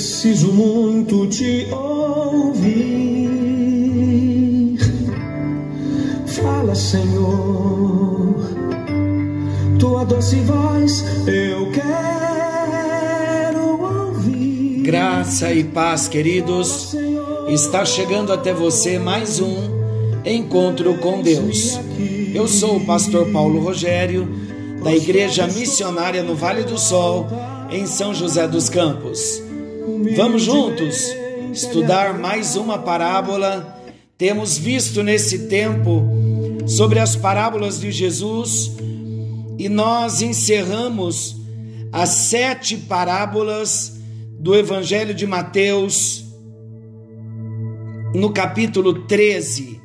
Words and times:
preciso 0.00 0.50
muito 0.50 1.26
te 1.26 1.68
ouvir. 1.70 3.28
Fala, 6.26 6.74
Senhor, 6.74 8.34
tua 9.78 10.04
doce 10.04 10.36
voz 10.36 11.04
eu 11.26 11.70
quero 11.70 11.90
Graça 14.82 15.52
e 15.52 15.64
paz, 15.64 16.08
queridos. 16.08 16.96
Está 17.50 17.84
chegando 17.84 18.32
até 18.32 18.54
você 18.54 18.98
mais 18.98 19.38
um 19.38 19.54
encontro 20.24 20.94
com 20.94 21.20
Deus. 21.20 21.78
Eu 22.34 22.48
sou 22.48 22.78
o 22.78 22.86
pastor 22.86 23.30
Paulo 23.30 23.60
Rogério, 23.60 24.26
da 24.82 24.96
Igreja 24.96 25.46
Missionária 25.46 26.22
no 26.22 26.34
Vale 26.34 26.64
do 26.64 26.78
Sol, 26.78 27.26
em 27.70 27.84
São 27.84 28.14
José 28.14 28.48
dos 28.48 28.70
Campos. 28.70 29.49
Vamos 30.16 30.42
juntos 30.42 31.14
estudar 31.52 32.18
mais 32.18 32.56
uma 32.56 32.78
parábola. 32.78 33.80
Temos 34.18 34.58
visto 34.58 35.04
nesse 35.04 35.46
tempo 35.46 36.02
sobre 36.66 36.98
as 36.98 37.14
parábolas 37.14 37.78
de 37.78 37.92
Jesus 37.92 38.72
e 39.56 39.68
nós 39.68 40.20
encerramos 40.20 41.36
as 41.92 42.08
sete 42.08 42.76
parábolas 42.76 44.00
do 44.38 44.54
Evangelho 44.54 45.14
de 45.14 45.26
Mateus, 45.26 46.24
no 48.12 48.32
capítulo 48.32 49.06
13. 49.06 49.80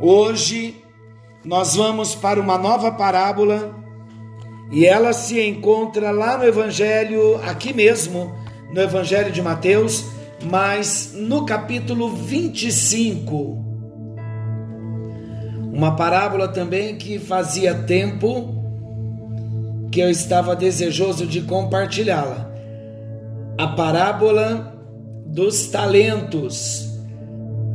Hoje 0.00 0.74
nós 1.44 1.76
vamos 1.76 2.14
para 2.14 2.40
uma 2.40 2.56
nova 2.56 2.90
parábola 2.90 3.74
e 4.70 4.86
ela 4.86 5.12
se 5.12 5.38
encontra 5.38 6.10
lá 6.10 6.38
no 6.38 6.44
Evangelho, 6.44 7.36
aqui 7.44 7.74
mesmo, 7.74 8.41
no 8.72 8.80
Evangelho 8.80 9.30
de 9.30 9.42
Mateus, 9.42 10.04
mas 10.42 11.12
no 11.14 11.44
capítulo 11.44 12.14
25. 12.16 13.64
Uma 15.72 15.94
parábola 15.96 16.48
também 16.48 16.96
que 16.96 17.18
fazia 17.18 17.74
tempo 17.74 18.60
que 19.90 20.00
eu 20.00 20.10
estava 20.10 20.56
desejoso 20.56 21.26
de 21.26 21.42
compartilhá-la 21.42 22.50
a 23.58 23.68
parábola 23.68 24.74
dos 25.26 25.66
talentos. 25.66 26.90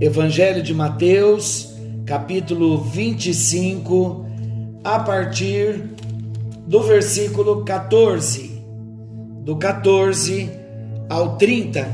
Evangelho 0.02 0.62
de 0.62 0.74
Mateus, 0.74 1.76
capítulo 2.06 2.78
25, 2.80 4.26
a 4.84 5.00
partir 5.00 5.92
do 6.68 6.82
versículo 6.84 7.64
14. 7.64 8.62
Do 9.44 9.56
14 9.56 10.57
ao 11.10 11.38
30. 11.38 11.88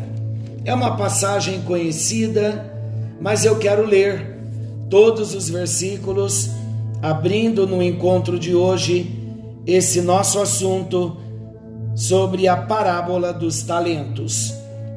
É 0.66 0.74
uma 0.74 0.96
passagem 0.96 1.62
conhecida, 1.62 2.74
mas 3.20 3.46
eu 3.46 3.58
quero 3.58 3.86
ler 3.86 4.38
todos 4.90 5.34
os 5.34 5.50
versículos, 5.50 6.50
abrindo 7.02 7.68
no 7.68 7.82
encontro 7.82 8.40
de 8.40 8.56
hoje 8.56 9.12
esse 9.66 10.02
nosso 10.02 10.40
assunto 10.40 11.18
sobre 11.96 12.48
a 12.48 12.56
parábola 12.58 13.34
dos 13.34 13.64
talentos. 13.64 14.54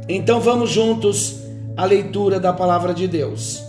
Então 0.09 0.41
vamos 0.41 0.71
juntos 0.71 1.37
à 1.77 1.84
leitura 1.84 2.41
da 2.41 2.53
palavra 2.53 2.94
de 2.94 3.06
Deus, 3.06 3.62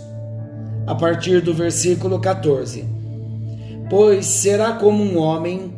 a 0.86 0.94
partir 0.94 1.42
do 1.42 1.52
versículo 1.52 2.20
14. 2.20 2.84
Pois 3.90 4.26
será 4.26 4.72
como 4.72 5.02
um 5.02 5.18
homem 5.18 5.72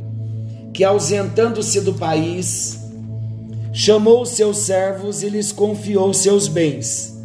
que, 0.73 0.85
ausentando-se 0.85 1.81
do 1.81 1.95
país, 1.95 2.80
chamou 3.73 4.27
seus 4.27 4.59
servos 4.59 5.23
e 5.23 5.29
lhes 5.29 5.53
confiou 5.53 6.13
seus 6.13 6.49
bens. 6.49 7.17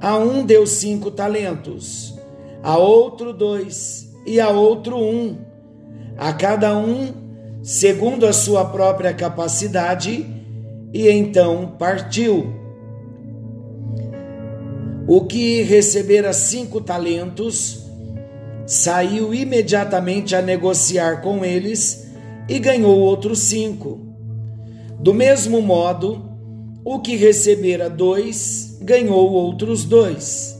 A 0.00 0.16
um 0.16 0.44
deu 0.44 0.66
cinco 0.66 1.10
talentos, 1.10 2.14
a 2.62 2.76
outro 2.76 3.32
dois, 3.32 4.08
e 4.26 4.40
a 4.40 4.50
outro 4.50 4.96
um, 4.96 5.38
a 6.16 6.32
cada 6.32 6.76
um 6.76 7.12
segundo 7.62 8.26
a 8.26 8.32
sua 8.32 8.64
própria 8.64 9.12
capacidade, 9.12 10.26
e 10.92 11.08
então 11.08 11.74
partiu. 11.78 12.54
O 15.06 15.22
que 15.22 15.62
recebera 15.62 16.32
cinco 16.32 16.80
talentos 16.80 17.86
saiu 18.66 19.34
imediatamente 19.34 20.36
a 20.36 20.42
negociar 20.42 21.22
com 21.22 21.44
eles 21.44 22.06
e 22.48 22.58
ganhou 22.58 22.96
outros 22.98 23.40
cinco. 23.40 24.07
Do 24.98 25.14
mesmo 25.14 25.60
modo, 25.62 26.28
o 26.84 26.98
que 26.98 27.16
recebera 27.16 27.88
dois 27.88 28.78
ganhou 28.80 29.30
outros 29.32 29.84
dois. 29.84 30.58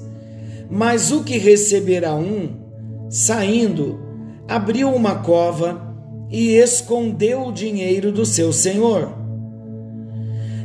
Mas 0.71 1.11
o 1.11 1.25
que 1.25 1.39
recebera 1.39 2.15
um, 2.15 2.51
saindo, 3.09 3.99
abriu 4.47 4.91
uma 4.91 5.17
cova 5.17 5.89
e 6.31 6.57
escondeu 6.57 7.47
o 7.47 7.53
dinheiro 7.53 8.13
do 8.13 8.25
seu 8.25 8.53
senhor. 8.53 9.13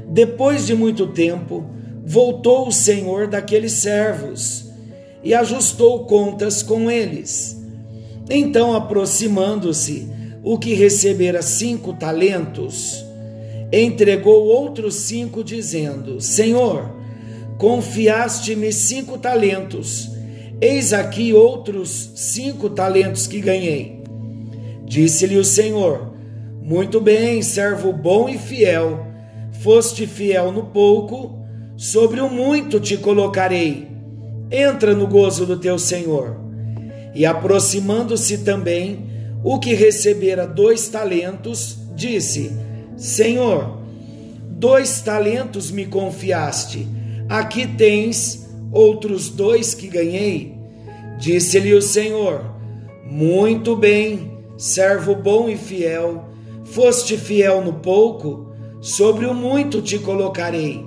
Depois 0.09 0.67
de 0.67 0.75
muito 0.75 1.07
tempo, 1.07 1.65
voltou 2.05 2.67
o 2.67 2.71
senhor 2.71 3.27
daqueles 3.27 3.71
servos 3.71 4.69
e 5.23 5.33
ajustou 5.33 6.05
contas 6.05 6.61
com 6.61 6.91
eles. 6.91 7.59
Então, 8.29 8.73
aproximando-se, 8.73 10.11
o 10.43 10.57
que 10.57 10.73
recebera 10.73 11.41
cinco 11.41 11.93
talentos, 11.93 13.02
entregou 13.73 14.45
outros 14.45 14.93
cinco, 14.95 15.43
dizendo: 15.43 16.21
Senhor, 16.21 16.95
confiaste-me 17.57 18.71
cinco 18.71 19.17
talentos, 19.17 20.11
eis 20.61 20.93
aqui 20.93 21.33
outros 21.33 22.11
cinco 22.15 22.69
talentos 22.69 23.25
que 23.25 23.41
ganhei. 23.41 24.03
Disse-lhe 24.85 25.37
o 25.37 25.43
Senhor: 25.43 26.13
Muito 26.61 27.01
bem, 27.01 27.41
servo 27.41 27.91
bom 27.91 28.29
e 28.29 28.37
fiel. 28.37 29.07
Foste 29.61 30.05
fiel 30.05 30.51
no 30.51 30.65
pouco, 30.65 31.39
sobre 31.75 32.21
o 32.21 32.29
muito 32.29 32.79
te 32.79 32.95
colocarei. 32.97 33.87
Entra 34.51 34.93
no 34.93 35.07
gozo 35.07 35.47
do 35.47 35.57
teu 35.57 35.79
Senhor. 35.79 36.37
E 37.15 37.25
aproximando-se 37.25 38.39
também, 38.39 39.09
o 39.43 39.57
que 39.57 39.73
recebera 39.73 40.45
dois 40.45 40.87
talentos, 40.89 41.77
disse: 41.95 42.51
Senhor, 42.95 43.77
dois 44.49 45.01
talentos 45.01 45.71
me 45.71 45.85
confiaste. 45.85 46.87
Aqui 47.27 47.67
tens 47.67 48.49
outros 48.71 49.29
dois 49.29 49.73
que 49.73 49.87
ganhei. 49.87 50.57
Disse-lhe 51.19 51.73
o 51.73 51.81
Senhor: 51.81 52.43
Muito 53.09 53.75
bem 53.75 54.33
servo 54.57 55.15
bom 55.15 55.49
e 55.49 55.57
fiel, 55.57 56.25
foste 56.65 57.17
fiel 57.17 57.63
no 57.63 57.73
pouco, 57.73 58.53
sobre 58.79 59.25
o 59.25 59.33
muito 59.33 59.81
te 59.81 59.97
colocarei. 59.97 60.85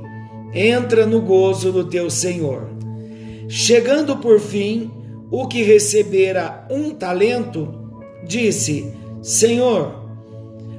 Entra 0.54 1.04
no 1.04 1.20
gozo 1.20 1.72
do 1.72 1.84
teu 1.84 2.08
Senhor. 2.08 2.70
Chegando 3.48 4.16
por 4.16 4.40
fim, 4.40 4.90
o 5.30 5.46
que 5.46 5.62
recebera 5.62 6.66
um 6.70 6.90
talento, 6.90 7.68
disse: 8.26 8.92
Senhor, 9.22 10.05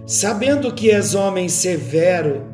sabendo 0.07 0.74
que 0.74 0.89
és 0.89 1.13
homem 1.13 1.48
severo, 1.48 2.48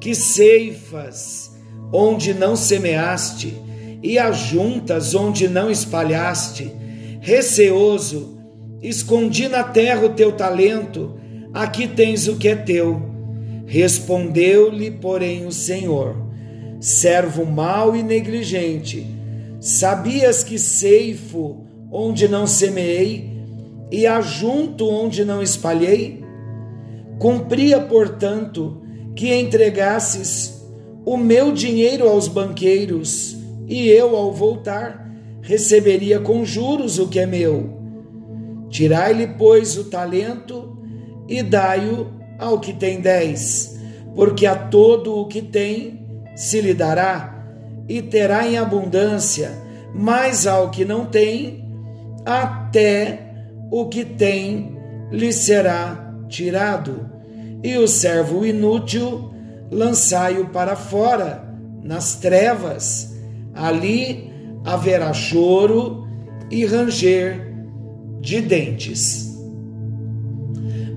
que 0.00 0.12
ceifas 0.12 1.52
onde 1.92 2.34
não 2.34 2.56
semeaste 2.56 3.54
e 4.02 4.18
ajuntas 4.18 5.14
onde 5.14 5.46
não 5.46 5.70
espalhaste, 5.70 6.72
receoso, 7.20 8.34
Escondi 8.84 9.48
na 9.48 9.64
terra 9.64 10.04
o 10.04 10.10
teu 10.10 10.32
talento, 10.32 11.18
aqui 11.54 11.88
tens 11.88 12.28
o 12.28 12.36
que 12.36 12.48
é 12.48 12.54
teu. 12.54 13.00
Respondeu-lhe, 13.66 14.90
porém, 14.90 15.46
o 15.46 15.50
Senhor: 15.50 16.14
Servo 16.78 17.46
mau 17.46 17.96
e 17.96 18.02
negligente, 18.02 19.06
sabias 19.58 20.44
que 20.44 20.58
ceifo 20.58 21.64
onde 21.90 22.28
não 22.28 22.46
semeei 22.46 23.30
e 23.90 24.06
ajunto 24.06 24.86
onde 24.86 25.24
não 25.24 25.42
espalhei? 25.42 26.22
Cumpria, 27.24 27.80
portanto, 27.80 28.82
que 29.16 29.34
entregasses 29.34 30.62
o 31.06 31.16
meu 31.16 31.52
dinheiro 31.52 32.06
aos 32.06 32.28
banqueiros, 32.28 33.34
e 33.66 33.88
eu, 33.88 34.14
ao 34.14 34.30
voltar, 34.30 35.10
receberia 35.40 36.20
com 36.20 36.44
juros 36.44 36.98
o 36.98 37.08
que 37.08 37.18
é 37.18 37.24
meu. 37.24 37.80
Tirai-lhe, 38.68 39.26
pois, 39.38 39.78
o 39.78 39.84
talento 39.84 40.76
e 41.26 41.42
dai-o 41.42 42.08
ao 42.38 42.60
que 42.60 42.74
tem 42.74 43.00
dez, 43.00 43.74
porque 44.14 44.44
a 44.44 44.54
todo 44.54 45.18
o 45.18 45.26
que 45.26 45.40
tem 45.40 46.06
se 46.36 46.60
lhe 46.60 46.74
dará 46.74 47.42
e 47.88 48.02
terá 48.02 48.46
em 48.46 48.58
abundância, 48.58 49.50
mas 49.94 50.46
ao 50.46 50.70
que 50.70 50.84
não 50.84 51.06
tem, 51.06 51.66
até 52.26 53.48
o 53.70 53.86
que 53.86 54.04
tem 54.04 54.76
lhe 55.10 55.32
será 55.32 56.14
tirado. 56.28 57.13
E 57.64 57.78
o 57.78 57.88
servo 57.88 58.44
inútil 58.44 59.30
lançai-o 59.70 60.48
para 60.48 60.76
fora, 60.76 61.42
nas 61.82 62.16
trevas. 62.16 63.16
Ali 63.54 64.30
haverá 64.66 65.14
choro 65.14 66.06
e 66.50 66.66
ranger 66.66 67.54
de 68.20 68.42
dentes. 68.42 69.34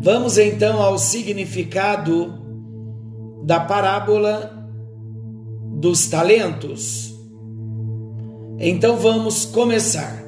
Vamos 0.01 0.37
então 0.37 0.81
ao 0.81 0.97
significado 0.97 2.33
da 3.45 3.61
parábola 3.61 4.69
dos 5.79 6.07
talentos. 6.07 7.13
Então 8.59 8.97
vamos 8.97 9.45
começar. 9.45 10.21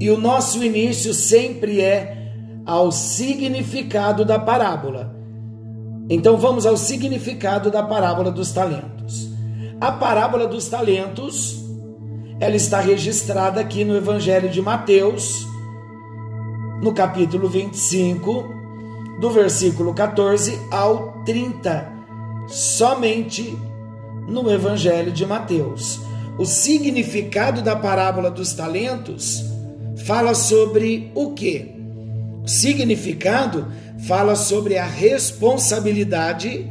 E 0.00 0.08
o 0.08 0.18
nosso 0.18 0.64
início 0.64 1.12
sempre 1.12 1.82
é 1.82 2.21
ao 2.64 2.92
significado 2.92 4.24
da 4.24 4.38
parábola. 4.38 5.14
Então 6.08 6.36
vamos 6.36 6.66
ao 6.66 6.76
significado 6.76 7.70
da 7.70 7.82
parábola 7.82 8.30
dos 8.30 8.52
talentos. 8.52 9.30
A 9.80 9.92
parábola 9.92 10.46
dos 10.46 10.68
talentos, 10.68 11.64
ela 12.38 12.56
está 12.56 12.80
registrada 12.80 13.60
aqui 13.60 13.84
no 13.84 13.96
Evangelho 13.96 14.48
de 14.48 14.60
Mateus, 14.60 15.46
no 16.82 16.92
capítulo 16.92 17.48
25, 17.48 18.44
do 19.20 19.30
versículo 19.30 19.94
14 19.94 20.58
ao 20.70 21.22
30 21.24 21.92
somente 22.48 23.56
no 24.28 24.50
Evangelho 24.50 25.12
de 25.12 25.26
Mateus. 25.26 26.00
O 26.38 26.44
significado 26.44 27.62
da 27.62 27.76
parábola 27.76 28.30
dos 28.30 28.52
talentos 28.52 29.44
fala 30.06 30.34
sobre 30.34 31.10
o 31.14 31.32
que? 31.32 31.81
Significado 32.44 33.72
fala 34.06 34.34
sobre 34.34 34.76
a 34.76 34.84
responsabilidade 34.84 36.68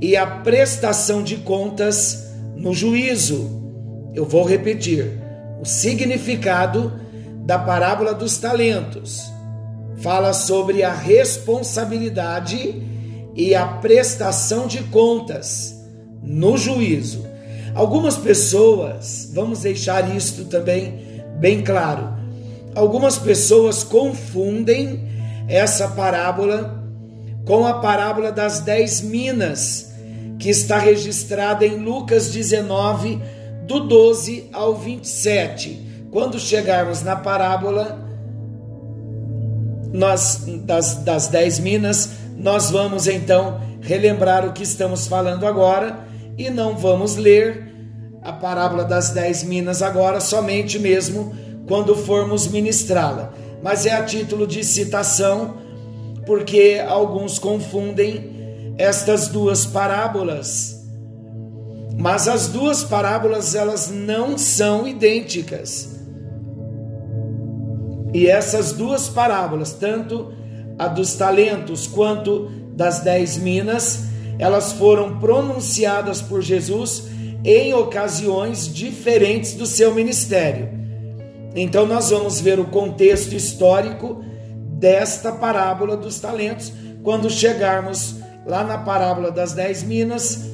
e 0.00 0.16
a 0.16 0.26
prestação 0.26 1.22
de 1.22 1.36
contas 1.36 2.32
no 2.56 2.74
juízo. 2.74 3.62
Eu 4.14 4.24
vou 4.24 4.44
repetir. 4.44 5.20
O 5.60 5.64
significado 5.64 6.92
da 7.44 7.58
parábola 7.58 8.12
dos 8.12 8.38
talentos 8.38 9.32
fala 9.96 10.32
sobre 10.32 10.82
a 10.82 10.92
responsabilidade 10.92 12.82
e 13.34 13.54
a 13.54 13.66
prestação 13.66 14.66
de 14.66 14.82
contas 14.84 15.74
no 16.22 16.56
juízo. 16.56 17.24
Algumas 17.74 18.16
pessoas, 18.16 19.30
vamos 19.32 19.60
deixar 19.60 20.14
isto 20.16 20.44
também 20.44 21.22
bem 21.38 21.62
claro, 21.62 22.14
algumas 22.74 23.18
pessoas 23.18 23.84
confundem 23.84 25.08
essa 25.48 25.88
parábola 25.88 26.82
com 27.44 27.66
a 27.66 27.74
parábola 27.74 28.32
das 28.32 28.60
dez 28.60 29.00
minas, 29.00 29.92
que 30.38 30.48
está 30.48 30.78
registrada 30.78 31.66
em 31.66 31.76
Lucas 31.76 32.30
19, 32.30 33.20
do 33.66 33.80
12 33.80 34.48
ao 34.52 34.74
27. 34.74 36.06
Quando 36.10 36.38
chegarmos 36.38 37.02
na 37.02 37.16
parábola 37.16 38.02
nós, 39.92 40.44
das, 40.64 40.96
das 40.96 41.28
dez 41.28 41.58
minas, 41.58 42.10
nós 42.36 42.70
vamos 42.70 43.06
então 43.06 43.60
relembrar 43.80 44.46
o 44.46 44.52
que 44.52 44.62
estamos 44.62 45.06
falando 45.06 45.46
agora 45.46 46.06
e 46.36 46.50
não 46.50 46.76
vamos 46.76 47.16
ler 47.16 47.72
a 48.22 48.32
parábola 48.32 48.84
das 48.84 49.10
dez 49.10 49.44
minas 49.44 49.82
agora, 49.82 50.20
somente 50.20 50.78
mesmo 50.78 51.43
quando 51.66 51.94
formos 51.94 52.46
ministrá-la. 52.48 53.32
Mas 53.62 53.86
é 53.86 53.92
a 53.92 54.04
título 54.04 54.46
de 54.46 54.62
citação, 54.62 55.56
porque 56.26 56.82
alguns 56.86 57.38
confundem 57.38 58.74
estas 58.78 59.28
duas 59.28 59.64
parábolas. 59.64 60.82
Mas 61.96 62.28
as 62.28 62.48
duas 62.48 62.82
parábolas 62.82 63.54
elas 63.54 63.90
não 63.90 64.36
são 64.36 64.86
idênticas. 64.86 65.94
E 68.12 68.26
essas 68.28 68.72
duas 68.72 69.08
parábolas, 69.08 69.72
tanto 69.72 70.32
a 70.78 70.86
dos 70.88 71.14
talentos 71.14 71.86
quanto 71.86 72.50
das 72.76 73.00
dez 73.00 73.36
minas, 73.36 74.04
elas 74.38 74.72
foram 74.72 75.18
pronunciadas 75.18 76.20
por 76.20 76.42
Jesus 76.42 77.04
em 77.44 77.74
ocasiões 77.74 78.72
diferentes 78.72 79.54
do 79.54 79.66
seu 79.66 79.94
ministério. 79.94 80.83
Então, 81.54 81.86
nós 81.86 82.10
vamos 82.10 82.40
ver 82.40 82.58
o 82.58 82.66
contexto 82.66 83.34
histórico 83.34 84.24
desta 84.78 85.32
parábola 85.32 85.96
dos 85.96 86.18
talentos 86.18 86.72
quando 87.02 87.30
chegarmos 87.30 88.16
lá 88.46 88.64
na 88.64 88.78
parábola 88.78 89.30
das 89.30 89.52
dez 89.52 89.82
minas. 89.82 90.50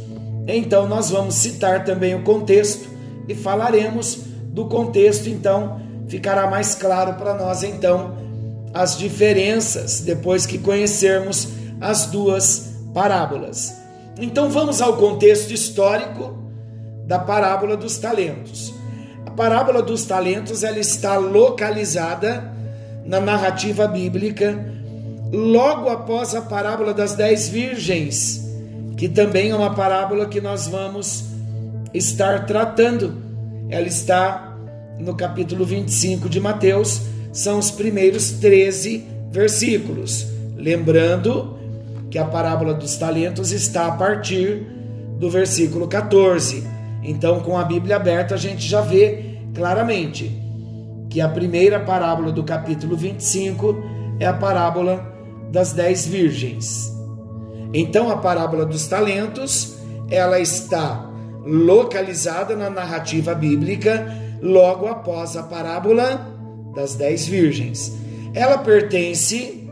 Então, 0.47 0.87
nós 0.87 1.11
vamos 1.11 1.35
citar 1.35 1.85
também 1.85 2.15
o 2.15 2.23
contexto 2.23 2.89
e 3.29 3.35
falaremos 3.35 4.21
do 4.45 4.67
contexto. 4.67 5.29
Então, 5.29 5.81
ficará 6.09 6.51
mais 6.51 6.75
claro 6.75 7.15
para 7.15 7.35
nós. 7.35 7.63
Então, 7.63 8.17
as 8.73 8.97
diferenças 8.97 10.01
depois 10.01 10.47
que 10.47 10.59
conhecermos 10.59 11.49
as 11.81 12.07
duas 12.07 12.71
parábolas. 12.93 13.77
Então 14.19 14.51
vamos 14.51 14.81
ao 14.81 14.97
contexto 14.97 15.53
histórico 15.53 16.37
da 17.07 17.19
parábola 17.19 17.77
dos 17.77 17.99
talentos. 17.99 18.75
Parábola 19.41 19.81
dos 19.81 20.05
talentos 20.05 20.63
ela 20.63 20.79
está 20.79 21.17
localizada 21.17 22.53
na 23.07 23.19
narrativa 23.19 23.89
bíblica 23.89 24.71
logo 25.33 25.89
após 25.89 26.35
a 26.35 26.43
parábola 26.43 26.93
das 26.93 27.15
dez 27.15 27.49
virgens, 27.49 28.47
que 28.99 29.09
também 29.09 29.49
é 29.49 29.57
uma 29.57 29.75
parábola 29.75 30.27
que 30.27 30.43
nós 30.43 30.67
vamos 30.67 31.25
estar 31.95 32.45
tratando. 32.45 33.17
Ela 33.71 33.89
está 33.89 34.59
no 34.99 35.17
capítulo 35.17 35.65
25 35.65 36.29
de 36.29 36.39
Mateus, 36.39 37.01
são 37.33 37.59
os 37.59 37.71
primeiros 37.71 38.33
13 38.33 39.07
versículos. 39.33 40.27
Lembrando 40.55 41.57
que 42.11 42.19
a 42.19 42.27
parábola 42.27 42.75
dos 42.75 42.95
talentos 42.99 43.53
está 43.53 43.87
a 43.87 43.93
partir 43.93 44.67
do 45.19 45.31
versículo 45.31 45.89
14. 45.89 46.63
Então, 47.03 47.41
com 47.41 47.57
a 47.57 47.65
Bíblia 47.65 47.97
aberta, 47.97 48.35
a 48.35 48.39
gente 48.39 48.69
já 48.69 48.83
vê 48.83 49.30
claramente 49.55 50.31
que 51.09 51.21
a 51.21 51.29
primeira 51.29 51.81
parábola 51.81 52.31
do 52.31 52.45
capítulo 52.45 52.97
25 52.97 53.75
é 54.21 54.27
a 54.27 54.33
parábola 54.33 55.13
das 55.51 55.73
dez 55.73 56.07
virgens. 56.07 56.93
Então, 57.73 58.11
a 58.11 58.17
parábola 58.17 58.65
dos 58.65 58.87
talentos, 58.87 59.77
ela 60.11 60.39
está 60.39 61.09
localizada 61.45 62.55
na 62.55 62.69
narrativa 62.69 63.35
bíblica 63.35 64.07
logo 64.41 64.87
após 64.87 65.37
a 65.37 65.43
parábola 65.43 66.27
das 66.75 66.95
dez 66.95 67.27
virgens. 67.27 67.93
Ela 68.35 68.59
pertence 68.59 69.69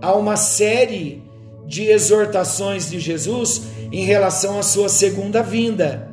a 0.00 0.12
uma 0.14 0.36
série 0.36 1.22
de 1.66 1.84
exortações 1.84 2.90
de 2.90 2.98
Jesus 2.98 3.62
em 3.92 4.04
relação 4.04 4.58
à 4.58 4.62
sua 4.62 4.88
segunda 4.88 5.42
vinda. 5.42 6.09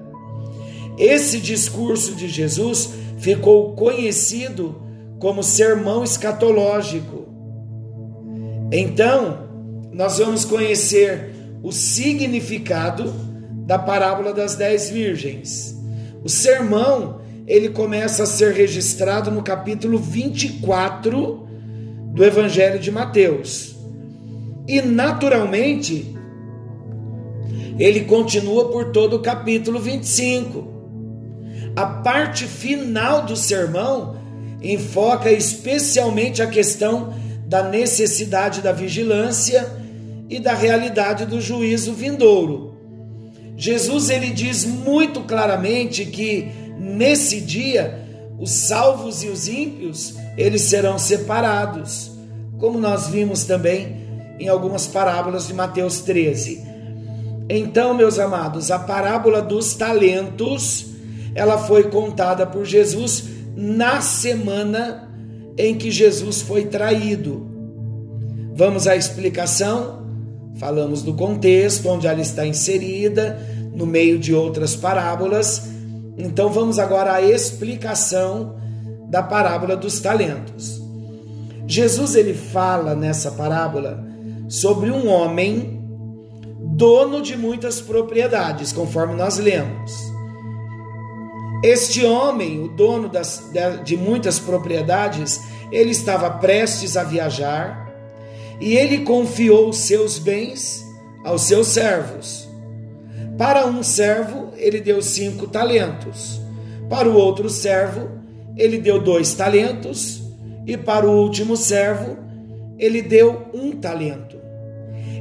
Esse 0.98 1.39
discurso 1.39 2.16
de 2.16 2.27
Jesus 2.27 2.89
ficou 3.18 3.74
conhecido 3.74 4.82
como 5.20 5.44
sermão 5.44 6.04
escatológico. 6.04 7.27
Então, 8.72 9.48
nós 9.94 10.18
vamos 10.18 10.44
conhecer 10.44 11.34
o 11.63 11.72
significado 11.72 13.13
da 13.66 13.77
parábola 13.77 14.34
das 14.34 14.56
dez 14.56 14.89
virgens. 14.89 15.75
O 16.24 16.30
sermão 16.30 17.22
ele 17.46 17.70
começa 17.70 18.24
a 18.24 18.27
ser 18.27 18.54
registrado 18.54 19.32
no 19.32 19.42
capítulo 19.42 19.98
24 19.98 21.48
do 22.13 22.25
Evangelho 22.25 22.80
de 22.80 22.92
Mateus. 22.92 23.75
E 24.68 24.82
naturalmente, 24.82 26.13
ele 27.80 28.01
continua 28.01 28.70
por 28.70 28.92
todo 28.92 29.16
o 29.16 29.22
capítulo 29.22 29.80
25. 29.80 30.76
A 31.77 31.86
parte 31.86 32.48
final 32.48 33.24
do 33.24 33.36
sermão 33.36 34.15
enfoca 34.63 35.31
especialmente 35.31 36.41
a 36.41 36.48
questão 36.48 37.13
da 37.46 37.69
necessidade 37.69 38.62
da 38.62 38.72
vigilância 38.72 39.72
e 40.27 40.39
da 40.39 40.55
realidade 40.55 41.27
do 41.27 41.39
juízo 41.39 41.93
vindouro. 41.93 42.75
Jesus 43.55 44.10
ele 44.10 44.31
diz 44.31 44.65
muito 44.65 45.22
claramente 45.22 46.03
que 46.03 46.51
nesse 46.79 47.39
dia 47.41 48.03
os 48.39 48.50
salvos 48.50 49.22
e 49.22 49.27
os 49.27 49.48
ímpios 49.48 50.15
eles 50.36 50.63
serão 50.63 50.98
separados, 50.98 52.10
como 52.57 52.79
nós 52.79 53.07
vimos 53.07 53.43
também 53.43 53.98
em 54.39 54.48
algumas 54.48 54.88
parábolas 54.88 55.46
de 55.46 55.53
Mateus 55.53 56.01
13. 56.01 56.65
Então, 57.48 57.93
meus 57.93 58.17
amados, 58.17 58.72
a 58.72 58.79
parábola 58.79 59.43
dos 59.43 59.75
talentos, 59.75 60.87
ela 61.38 61.60
foi 61.60 61.84
contada 61.84 62.48
por 62.48 62.65
Jesus 62.65 63.25
na 63.56 64.01
semana 64.01 65.08
em 65.56 65.77
que 65.77 65.91
Jesus 65.91 66.41
foi 66.41 66.65
traído. 66.65 67.48
Vamos 68.56 68.88
à 68.88 68.96
explicação? 68.96 70.03
Falamos 70.56 71.03
do 71.03 71.13
contexto 71.13 71.88
onde 71.89 72.08
ela 72.08 72.20
está 72.20 72.46
inserida, 72.46 73.39
no 73.72 73.86
meio 73.86 74.17
de 74.17 74.34
outras 74.34 74.75
parábolas. 74.75 75.62
Então 76.17 76.50
vamos 76.50 76.79
agora 76.79 77.13
à 77.13 77.22
explicação 77.22 78.56
da 79.08 79.22
parábola 79.22 79.77
dos 79.77 80.00
talentos. 80.00 80.82
Jesus 81.67 82.15
ele 82.15 82.34
fala 82.34 82.96
nessa 82.96 83.29
parábola 83.29 84.03
sobre 84.50 84.89
um 84.89 85.08
homem 85.08 85.84
dono 86.75 87.22
de 87.22 87.38
muitas 87.38 87.79
propriedades, 87.79 88.72
conforme 88.72 89.13
nós 89.13 89.38
lemos. 89.38 90.06
Este 91.63 92.05
homem, 92.05 92.61
o 92.63 92.67
dono 92.67 93.09
das, 93.09 93.49
de 93.83 93.97
muitas 93.97 94.39
propriedades, 94.39 95.41
ele 95.71 95.91
estava 95.91 96.29
prestes 96.29 96.95
a 96.95 97.03
viajar 97.03 97.91
e 98.59 98.75
ele 98.75 98.99
confiou 98.99 99.73
seus 99.73 100.19
bens 100.19 100.83
aos 101.23 101.43
seus 101.43 101.67
servos. 101.67 102.47
Para 103.37 103.65
um 103.65 103.83
servo, 103.83 104.51
ele 104.55 104.79
deu 104.79 105.01
cinco 105.01 105.47
talentos. 105.47 106.39
Para 106.89 107.09
o 107.09 107.15
outro 107.15 107.49
servo, 107.49 108.09
ele 108.55 108.77
deu 108.79 109.01
dois 109.01 109.33
talentos. 109.33 110.23
E 110.65 110.75
para 110.75 111.07
o 111.07 111.21
último 111.21 111.55
servo, 111.55 112.17
ele 112.79 113.01
deu 113.01 113.47
um 113.53 113.71
talento. 113.71 114.37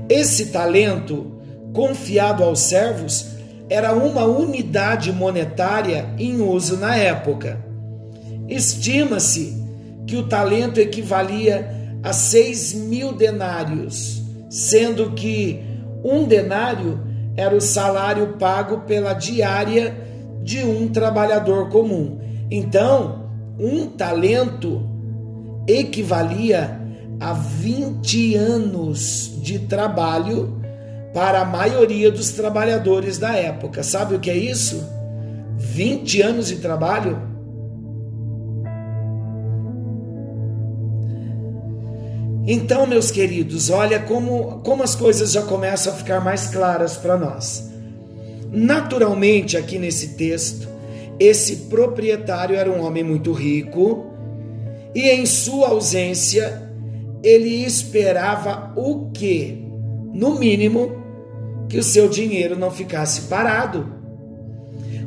Esse 0.08 0.46
talento, 0.46 1.32
confiado 1.72 2.42
aos 2.42 2.60
servos, 2.60 3.35
era 3.68 3.94
uma 3.94 4.24
unidade 4.24 5.12
monetária 5.12 6.10
em 6.18 6.40
uso 6.40 6.76
na 6.76 6.96
época. 6.96 7.64
Estima-se 8.48 9.62
que 10.06 10.16
o 10.16 10.28
talento 10.28 10.78
equivalia 10.78 11.98
a 12.02 12.12
seis 12.12 12.72
mil 12.72 13.12
denários, 13.12 14.22
sendo 14.48 15.10
que 15.12 15.60
um 16.04 16.24
denário 16.24 17.00
era 17.36 17.54
o 17.54 17.60
salário 17.60 18.34
pago 18.38 18.82
pela 18.82 19.12
diária 19.12 19.94
de 20.42 20.62
um 20.62 20.88
trabalhador 20.88 21.68
comum. 21.68 22.20
Então, 22.50 23.26
um 23.58 23.86
talento 23.86 24.88
equivalia 25.66 26.80
a 27.18 27.32
20 27.32 28.36
anos 28.36 29.32
de 29.42 29.58
trabalho 29.60 30.60
para 31.12 31.40
a 31.40 31.44
maioria 31.44 32.10
dos 32.10 32.30
trabalhadores 32.30 33.18
da 33.18 33.34
época. 33.34 33.82
Sabe 33.82 34.14
o 34.14 34.20
que 34.20 34.30
é 34.30 34.36
isso? 34.36 34.86
20 35.56 36.22
anos 36.22 36.48
de 36.48 36.56
trabalho 36.56 37.36
Então, 42.48 42.86
meus 42.86 43.10
queridos, 43.10 43.70
olha 43.70 43.98
como, 43.98 44.60
como 44.60 44.84
as 44.84 44.94
coisas 44.94 45.32
já 45.32 45.42
começam 45.42 45.92
a 45.92 45.96
ficar 45.96 46.20
mais 46.20 46.46
claras 46.46 46.96
para 46.96 47.16
nós. 47.16 47.68
Naturalmente, 48.52 49.56
aqui 49.56 49.80
nesse 49.80 50.14
texto, 50.14 50.68
esse 51.18 51.56
proprietário 51.68 52.54
era 52.54 52.70
um 52.70 52.84
homem 52.84 53.02
muito 53.02 53.32
rico 53.32 54.06
e, 54.94 55.08
em 55.08 55.26
sua 55.26 55.70
ausência, 55.70 56.70
ele 57.20 57.64
esperava 57.64 58.72
o 58.76 59.10
quê? 59.10 59.65
No 60.16 60.38
mínimo, 60.38 60.90
que 61.68 61.78
o 61.78 61.82
seu 61.82 62.08
dinheiro 62.08 62.58
não 62.58 62.70
ficasse 62.70 63.22
parado. 63.22 63.86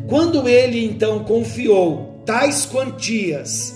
Quando 0.08 0.48
ele 0.48 0.86
então 0.86 1.24
confiou 1.24 2.22
tais 2.26 2.66
quantias 2.66 3.76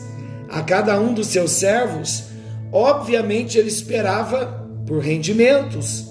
a 0.49 0.61
cada 0.61 0.99
um 0.99 1.13
dos 1.13 1.27
seus 1.27 1.51
servos, 1.51 2.33
Obviamente 2.73 3.59
ele 3.59 3.67
esperava 3.67 4.67
por 4.87 4.97
rendimentos. 4.97 6.07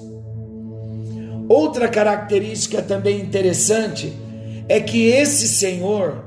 Outra 1.48 1.88
característica 1.88 2.80
também 2.80 3.20
interessante 3.20 4.12
é 4.68 4.78
que 4.78 5.08
esse 5.08 5.48
senhor 5.48 6.24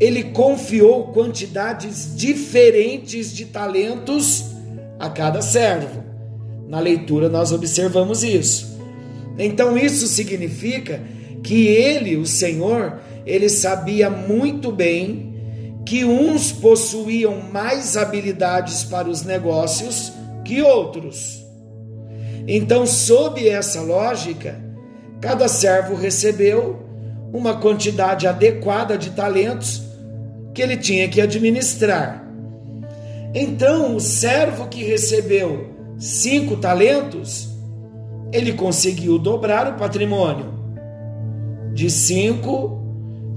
ele 0.00 0.24
confiou 0.24 1.08
quantidades 1.08 2.16
diferentes 2.16 3.30
de 3.30 3.44
talentos 3.44 4.46
a 4.98 5.10
cada 5.10 5.42
servo. 5.42 6.02
Na 6.68 6.78
leitura 6.78 7.28
nós 7.28 7.50
observamos 7.50 8.22
isso. 8.22 8.78
Então 9.38 9.76
isso 9.76 10.06
significa 10.06 11.02
que 11.42 11.66
ele, 11.66 12.16
o 12.16 12.26
Senhor, 12.26 13.00
ele 13.24 13.48
sabia 13.48 14.10
muito 14.10 14.70
bem 14.70 15.34
que 15.86 16.04
uns 16.04 16.52
possuíam 16.52 17.40
mais 17.50 17.96
habilidades 17.96 18.84
para 18.84 19.08
os 19.08 19.22
negócios 19.22 20.12
que 20.44 20.60
outros. 20.60 21.42
Então, 22.46 22.86
sob 22.86 23.46
essa 23.48 23.80
lógica, 23.80 24.60
cada 25.20 25.48
servo 25.48 25.94
recebeu 25.94 26.82
uma 27.32 27.56
quantidade 27.58 28.26
adequada 28.26 28.96
de 28.98 29.10
talentos 29.10 29.82
que 30.54 30.62
ele 30.62 30.76
tinha 30.76 31.08
que 31.08 31.20
administrar. 31.20 32.26
Então, 33.34 33.96
o 33.96 34.00
servo 34.00 34.68
que 34.68 34.82
recebeu 34.82 35.77
cinco 35.98 36.56
talentos, 36.56 37.48
ele 38.32 38.52
conseguiu 38.52 39.18
dobrar 39.18 39.72
o 39.72 39.76
patrimônio. 39.76 40.54
De 41.74 41.90
cinco 41.90 42.78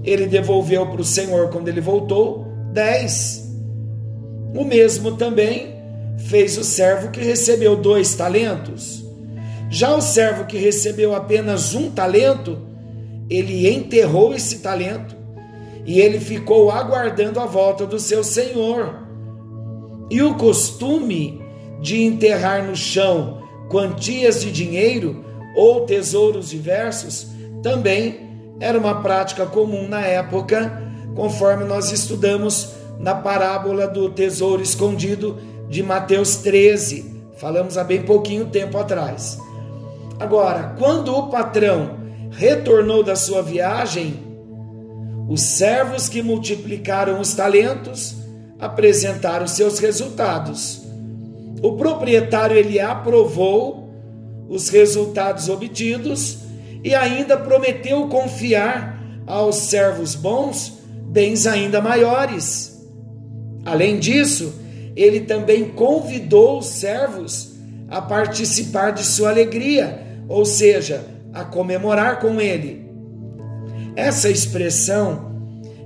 ele 0.03 0.25
devolveu 0.25 0.85
para 0.87 1.01
o 1.01 1.05
Senhor 1.05 1.49
quando 1.49 1.67
ele 1.67 1.81
voltou 1.81 2.47
dez. 2.73 3.47
O 4.55 4.63
mesmo 4.63 5.15
também 5.15 5.75
fez 6.17 6.57
o 6.57 6.63
servo 6.63 7.09
que 7.11 7.21
recebeu 7.21 7.75
dois 7.75 8.15
talentos. 8.15 9.05
Já 9.69 9.95
o 9.95 10.01
servo 10.01 10.45
que 10.45 10.57
recebeu 10.57 11.15
apenas 11.15 11.73
um 11.73 11.89
talento, 11.89 12.59
ele 13.29 13.69
enterrou 13.69 14.33
esse 14.33 14.59
talento 14.59 15.15
e 15.85 16.01
ele 16.01 16.19
ficou 16.19 16.69
aguardando 16.69 17.39
a 17.39 17.45
volta 17.45 17.85
do 17.85 17.97
seu 17.97 18.23
senhor. 18.23 19.07
E 20.09 20.21
o 20.21 20.35
costume 20.35 21.40
de 21.81 22.03
enterrar 22.03 22.63
no 22.63 22.75
chão 22.75 23.41
quantias 23.69 24.41
de 24.41 24.51
dinheiro 24.51 25.25
ou 25.55 25.81
tesouros 25.81 26.50
diversos 26.50 27.27
também 27.63 28.29
era 28.59 28.77
uma 28.77 29.01
prática 29.01 29.45
comum 29.45 29.88
na 29.88 30.01
época, 30.01 30.81
conforme 31.15 31.65
nós 31.65 31.91
estudamos 31.91 32.69
na 33.00 33.15
parábola 33.15 33.88
do 33.88 34.09
tesouro 34.09 34.61
escondido 34.61 35.39
de 35.67 35.81
Mateus 35.81 36.38
13. 36.38 37.21
Falamos 37.38 37.77
há 37.77 37.83
bem 37.83 38.03
pouquinho 38.03 38.45
tempo 38.45 38.77
atrás. 38.77 39.39
Agora, 40.19 40.75
quando 40.77 41.15
o 41.15 41.27
patrão 41.29 41.97
retornou 42.29 43.03
da 43.03 43.15
sua 43.15 43.41
viagem, 43.41 44.19
os 45.27 45.41
servos 45.41 46.07
que 46.07 46.21
multiplicaram 46.21 47.19
os 47.19 47.33
talentos 47.33 48.15
apresentaram 48.59 49.47
seus 49.47 49.79
resultados. 49.79 50.80
O 51.61 51.73
proprietário 51.73 52.57
ele 52.57 52.79
aprovou 52.79 53.89
os 54.49 54.69
resultados 54.69 55.47
obtidos 55.47 56.39
e 56.83 56.95
ainda 56.95 57.37
prometeu 57.37 58.07
confiar 58.07 58.99
aos 59.27 59.55
servos 59.55 60.15
bons 60.15 60.79
bens 61.11 61.45
ainda 61.45 61.81
maiores. 61.81 62.81
Além 63.65 63.99
disso, 63.99 64.53
ele 64.95 65.21
também 65.21 65.69
convidou 65.69 66.59
os 66.59 66.67
servos 66.67 67.51
a 67.89 68.01
participar 68.01 68.91
de 68.91 69.03
sua 69.03 69.29
alegria, 69.29 70.01
ou 70.27 70.45
seja, 70.45 71.05
a 71.33 71.43
comemorar 71.43 72.19
com 72.19 72.39
ele. 72.39 72.89
Essa 73.95 74.29
expressão 74.29 75.31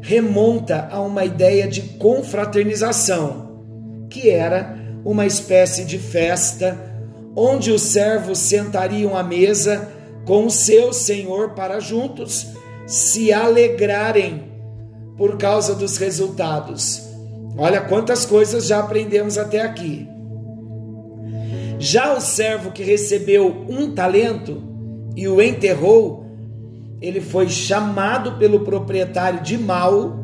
remonta 0.01 0.87
a 0.91 1.01
uma 1.01 1.25
ideia 1.25 1.67
de 1.67 1.81
confraternização, 1.81 3.65
que 4.09 4.29
era 4.29 4.84
uma 5.05 5.27
espécie 5.27 5.85
de 5.85 5.99
festa 5.99 6.75
onde 7.35 7.71
os 7.71 7.83
servos 7.83 8.39
sentariam 8.39 9.15
à 9.15 9.21
mesa 9.21 9.87
com 10.25 10.47
o 10.47 10.51
seu 10.51 10.91
Senhor 10.91 11.51
para 11.51 11.79
juntos 11.79 12.47
se 12.87 13.31
alegrarem 13.31 14.43
por 15.15 15.37
causa 15.37 15.75
dos 15.75 15.97
resultados. 15.97 17.03
Olha 17.57 17.81
quantas 17.81 18.25
coisas 18.25 18.65
já 18.65 18.79
aprendemos 18.79 19.37
até 19.37 19.61
aqui. 19.61 20.07
Já 21.77 22.13
o 22.13 22.21
servo 22.21 22.71
que 22.71 22.83
recebeu 22.83 23.65
um 23.69 23.93
talento 23.93 24.61
e 25.15 25.27
o 25.27 25.41
enterrou, 25.41 26.25
ele 27.01 27.21
foi 27.21 27.47
chamado 27.47 28.37
pelo 28.37 28.61
proprietário 28.61 29.41
de 29.41 29.57
mal, 29.57 30.17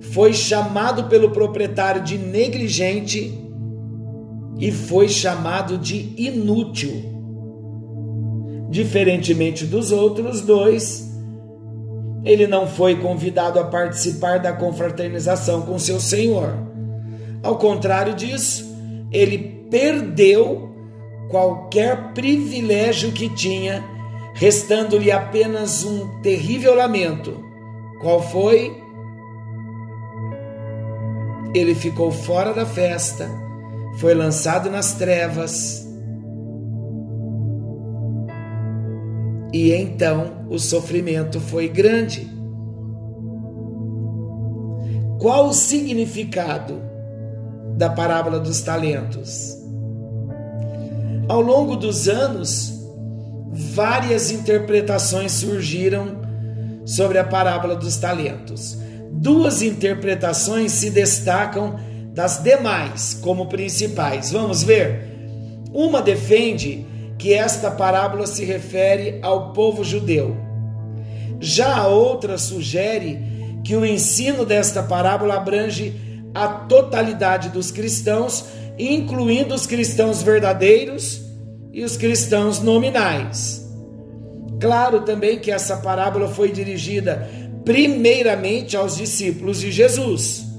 foi 0.00 0.32
chamado 0.32 1.04
pelo 1.04 1.30
proprietário 1.30 2.02
de 2.02 2.18
negligente 2.18 3.49
e 4.58 4.70
foi 4.70 5.08
chamado 5.08 5.78
de 5.78 6.14
inútil. 6.16 6.92
Diferentemente 8.68 9.64
dos 9.66 9.90
outros 9.90 10.40
dois, 10.42 11.10
ele 12.24 12.46
não 12.46 12.66
foi 12.66 12.96
convidado 12.96 13.58
a 13.58 13.64
participar 13.64 14.38
da 14.38 14.52
confraternização 14.52 15.62
com 15.62 15.78
seu 15.78 15.98
senhor. 15.98 16.54
Ao 17.42 17.56
contrário 17.56 18.14
disso, 18.14 18.76
ele 19.10 19.66
perdeu 19.70 20.70
qualquer 21.30 22.12
privilégio 22.12 23.12
que 23.12 23.28
tinha, 23.28 23.82
restando-lhe 24.34 25.10
apenas 25.10 25.84
um 25.84 26.20
terrível 26.20 26.74
lamento. 26.74 27.42
Qual 28.00 28.22
foi? 28.22 28.76
Ele 31.54 31.74
ficou 31.74 32.10
fora 32.10 32.52
da 32.52 32.66
festa, 32.66 33.28
foi 34.00 34.14
lançado 34.14 34.70
nas 34.70 34.94
trevas. 34.94 35.86
E 39.52 39.72
então 39.72 40.46
o 40.48 40.58
sofrimento 40.58 41.38
foi 41.38 41.68
grande. 41.68 42.26
Qual 45.20 45.48
o 45.48 45.52
significado 45.52 46.80
da 47.76 47.90
parábola 47.90 48.40
dos 48.40 48.62
talentos? 48.62 49.54
Ao 51.28 51.42
longo 51.42 51.76
dos 51.76 52.08
anos, 52.08 52.72
várias 53.74 54.30
interpretações 54.30 55.32
surgiram 55.32 56.22
sobre 56.86 57.18
a 57.18 57.24
parábola 57.24 57.76
dos 57.76 57.98
talentos. 57.98 58.78
Duas 59.12 59.60
interpretações 59.60 60.72
se 60.72 60.88
destacam 60.88 61.89
das 62.20 62.42
demais 62.42 63.14
como 63.14 63.46
principais. 63.46 64.30
Vamos 64.30 64.62
ver? 64.62 65.08
Uma 65.72 66.02
defende 66.02 66.86
que 67.16 67.32
esta 67.32 67.70
parábola 67.70 68.26
se 68.26 68.44
refere 68.44 69.18
ao 69.22 69.54
povo 69.54 69.82
judeu. 69.82 70.36
Já 71.40 71.74
a 71.74 71.88
outra 71.88 72.36
sugere 72.36 73.18
que 73.64 73.74
o 73.74 73.86
ensino 73.86 74.44
desta 74.44 74.82
parábola 74.82 75.36
abrange 75.36 75.94
a 76.34 76.46
totalidade 76.46 77.48
dos 77.48 77.70
cristãos, 77.70 78.44
incluindo 78.78 79.54
os 79.54 79.64
cristãos 79.64 80.22
verdadeiros 80.22 81.22
e 81.72 81.82
os 81.82 81.96
cristãos 81.96 82.60
nominais. 82.60 83.66
Claro 84.60 85.00
também 85.00 85.38
que 85.38 85.50
essa 85.50 85.78
parábola 85.78 86.28
foi 86.28 86.52
dirigida 86.52 87.26
primeiramente 87.64 88.76
aos 88.76 88.98
discípulos 88.98 89.60
de 89.60 89.72
Jesus. 89.72 90.49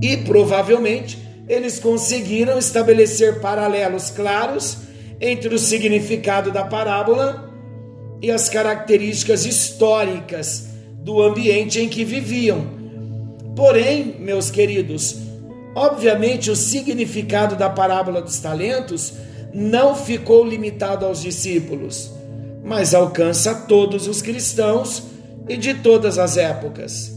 E 0.00 0.16
provavelmente 0.18 1.18
eles 1.48 1.78
conseguiram 1.78 2.58
estabelecer 2.58 3.40
paralelos 3.40 4.10
claros 4.10 4.78
entre 5.20 5.54
o 5.54 5.58
significado 5.58 6.50
da 6.50 6.64
parábola 6.64 7.52
e 8.20 8.30
as 8.30 8.48
características 8.48 9.46
históricas 9.46 10.68
do 10.98 11.22
ambiente 11.22 11.80
em 11.80 11.88
que 11.88 12.04
viviam. 12.04 12.66
Porém, 13.54 14.16
meus 14.18 14.50
queridos, 14.50 15.16
obviamente 15.74 16.50
o 16.50 16.56
significado 16.56 17.56
da 17.56 17.70
parábola 17.70 18.20
dos 18.20 18.38
talentos 18.38 19.14
não 19.54 19.94
ficou 19.94 20.44
limitado 20.44 21.06
aos 21.06 21.22
discípulos, 21.22 22.12
mas 22.62 22.92
alcança 22.94 23.54
todos 23.54 24.06
os 24.06 24.20
cristãos 24.20 25.04
e 25.48 25.56
de 25.56 25.74
todas 25.74 26.18
as 26.18 26.36
épocas. 26.36 27.15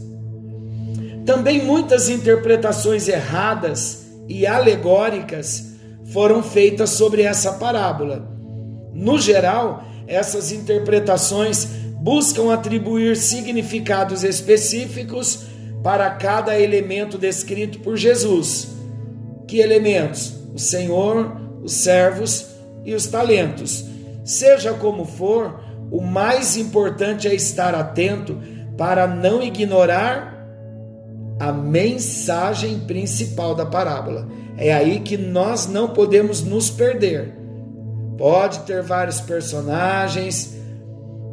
Também 1.30 1.64
muitas 1.64 2.08
interpretações 2.08 3.06
erradas 3.06 4.04
e 4.28 4.48
alegóricas 4.48 5.74
foram 6.12 6.42
feitas 6.42 6.90
sobre 6.90 7.22
essa 7.22 7.52
parábola. 7.52 8.28
No 8.92 9.16
geral, 9.16 9.84
essas 10.08 10.50
interpretações 10.50 11.66
buscam 12.00 12.52
atribuir 12.52 13.16
significados 13.16 14.24
específicos 14.24 15.44
para 15.84 16.10
cada 16.10 16.58
elemento 16.58 17.16
descrito 17.16 17.78
por 17.78 17.96
Jesus. 17.96 18.66
Que 19.46 19.60
elementos? 19.60 20.32
O 20.52 20.58
Senhor, 20.58 21.40
os 21.62 21.74
servos 21.74 22.48
e 22.84 22.92
os 22.92 23.06
talentos. 23.06 23.84
Seja 24.24 24.72
como 24.72 25.04
for, 25.04 25.62
o 25.92 26.00
mais 26.00 26.56
importante 26.56 27.28
é 27.28 27.34
estar 27.36 27.72
atento 27.72 28.36
para 28.76 29.06
não 29.06 29.40
ignorar 29.40 30.39
a 31.40 31.50
mensagem 31.50 32.80
principal 32.80 33.54
da 33.54 33.64
parábola. 33.64 34.28
É 34.58 34.74
aí 34.74 35.00
que 35.00 35.16
nós 35.16 35.66
não 35.66 35.88
podemos 35.88 36.42
nos 36.42 36.68
perder. 36.68 37.34
Pode 38.18 38.58
ter 38.60 38.82
vários 38.82 39.22
personagens, 39.22 40.54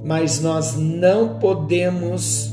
mas 0.06 0.40
nós 0.40 0.78
não 0.78 1.38
podemos 1.40 2.50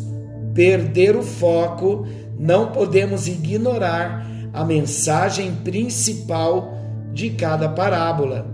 perder 0.52 1.14
o 1.14 1.22
foco, 1.22 2.04
não 2.36 2.72
podemos 2.72 3.28
ignorar 3.28 4.26
a 4.52 4.64
mensagem 4.64 5.54
principal 5.62 6.74
de 7.12 7.30
cada 7.30 7.68
parábola. 7.68 8.48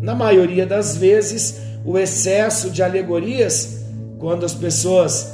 Na 0.00 0.14
maioria 0.14 0.66
das 0.66 0.96
vezes, 0.96 1.60
o 1.84 1.98
excesso 1.98 2.70
de 2.70 2.82
alegorias, 2.82 3.84
quando 4.18 4.46
as 4.46 4.54
pessoas 4.54 5.30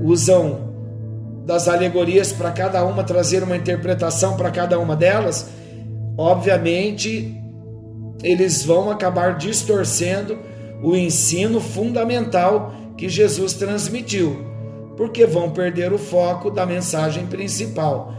usam 0.00 0.71
das 1.44 1.68
alegorias 1.68 2.32
para 2.32 2.50
cada 2.50 2.84
uma 2.84 3.02
trazer 3.02 3.42
uma 3.42 3.56
interpretação 3.56 4.36
para 4.36 4.50
cada 4.50 4.78
uma 4.78 4.94
delas, 4.94 5.48
obviamente 6.16 7.36
eles 8.22 8.64
vão 8.64 8.90
acabar 8.90 9.36
distorcendo 9.36 10.38
o 10.82 10.96
ensino 10.96 11.60
fundamental 11.60 12.72
que 12.96 13.08
Jesus 13.08 13.54
transmitiu, 13.54 14.46
porque 14.96 15.26
vão 15.26 15.50
perder 15.50 15.92
o 15.92 15.98
foco 15.98 16.50
da 16.50 16.64
mensagem 16.64 17.26
principal. 17.26 18.14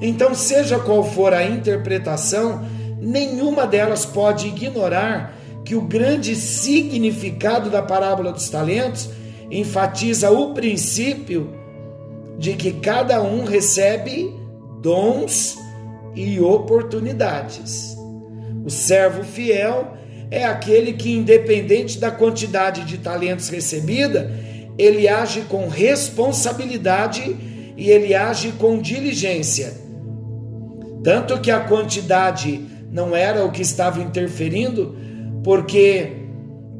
Então, 0.00 0.34
seja 0.34 0.78
qual 0.78 1.04
for 1.04 1.32
a 1.32 1.44
interpretação, 1.44 2.64
nenhuma 3.00 3.66
delas 3.66 4.04
pode 4.04 4.48
ignorar 4.48 5.34
que 5.64 5.74
o 5.74 5.82
grande 5.82 6.34
significado 6.36 7.70
da 7.70 7.82
parábola 7.82 8.32
dos 8.32 8.48
talentos 8.48 9.08
enfatiza 9.50 10.30
o 10.30 10.52
princípio 10.54 11.55
de 12.38 12.54
que 12.54 12.72
cada 12.72 13.22
um 13.22 13.44
recebe 13.44 14.34
dons 14.82 15.58
e 16.14 16.40
oportunidades. 16.40 17.96
O 18.64 18.70
servo 18.70 19.22
fiel 19.22 19.94
é 20.30 20.44
aquele 20.44 20.92
que, 20.92 21.12
independente 21.12 21.98
da 21.98 22.10
quantidade 22.10 22.84
de 22.84 22.98
talentos 22.98 23.48
recebida, 23.48 24.30
ele 24.78 25.08
age 25.08 25.42
com 25.42 25.68
responsabilidade 25.68 27.36
e 27.76 27.90
ele 27.90 28.14
age 28.14 28.52
com 28.52 28.78
diligência. 28.78 29.72
Tanto 31.02 31.40
que 31.40 31.50
a 31.50 31.60
quantidade 31.60 32.60
não 32.90 33.14
era 33.14 33.44
o 33.44 33.52
que 33.52 33.62
estava 33.62 34.00
interferindo, 34.02 34.96
porque 35.44 36.12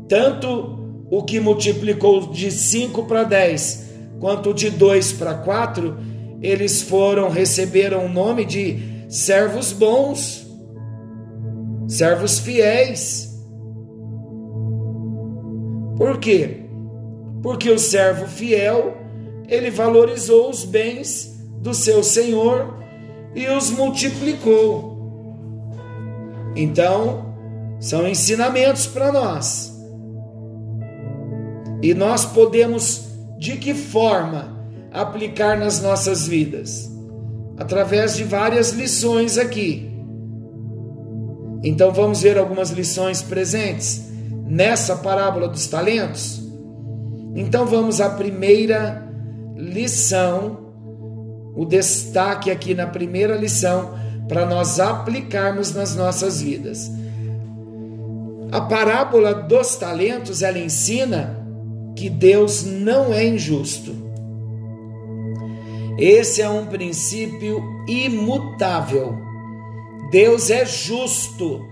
tanto 0.09 1.05
o 1.11 1.23
que 1.23 1.39
multiplicou 1.39 2.33
de 2.33 2.51
5 2.51 3.05
para 3.05 3.23
10 3.23 3.86
quanto 4.21 4.55
de 4.55 4.71
dois 4.71 5.13
para 5.13 5.35
quatro, 5.35 5.97
eles 6.41 6.83
foram, 6.83 7.29
receberam 7.29 8.07
o 8.07 8.09
nome 8.09 8.45
de 8.45 9.07
servos 9.09 9.73
bons, 9.73 10.47
servos 11.89 12.39
fiéis. 12.39 13.35
Por 15.97 16.19
quê? 16.19 16.63
Porque 17.43 17.71
o 17.71 17.79
servo 17.79 18.27
fiel, 18.27 18.97
ele 19.49 19.71
valorizou 19.71 20.51
os 20.51 20.65
bens 20.65 21.37
do 21.61 21.73
seu 21.73 22.03
senhor 22.03 22.77
e 23.35 23.47
os 23.49 23.71
multiplicou. 23.71 24.97
Então, 26.55 27.35
são 27.79 28.07
ensinamentos 28.07 28.87
para 28.87 29.13
nós. 29.13 29.73
E 31.83 31.93
nós 31.95 32.25
podemos 32.25 33.06
de 33.39 33.57
que 33.57 33.75
forma 33.75 34.57
aplicar 34.93 35.59
nas 35.59 35.81
nossas 35.83 36.27
vidas? 36.27 36.91
Através 37.59 38.17
de 38.17 38.25
várias 38.25 38.71
lições 38.71 39.39
aqui. 39.39 39.91
Então 41.63 41.93
vamos 41.93 42.23
ver 42.23 42.39
algumas 42.39 42.71
lições 42.71 43.23
presentes 43.23 44.07
nessa 44.47 44.97
parábola 44.97 45.49
dos 45.49 45.67
talentos? 45.67 46.43
Então 47.35 47.67
vamos 47.67 48.01
à 48.01 48.11
primeira 48.11 49.07
lição, 49.57 50.59
o 51.55 51.65
destaque 51.65 52.51
aqui 52.51 52.75
na 52.75 52.87
primeira 52.87 53.37
lição 53.37 53.95
para 54.29 54.45
nós 54.45 54.79
aplicarmos 54.79 55.75
nas 55.75 55.95
nossas 55.95 56.41
vidas. 56.41 56.91
A 58.53 58.61
parábola 58.61 59.35
dos 59.35 59.77
talentos, 59.77 60.43
ela 60.43 60.59
ensina 60.59 61.46
que 61.97 62.09
Deus 62.11 62.63
não 62.65 63.13
é 63.13 63.27
injusto. 63.27 63.93
Esse 65.99 66.43
é 66.43 66.49
um 66.49 66.67
princípio 66.67 67.65
imutável. 67.89 69.19
Deus 70.11 70.51
é 70.51 70.65
justo 70.65 71.67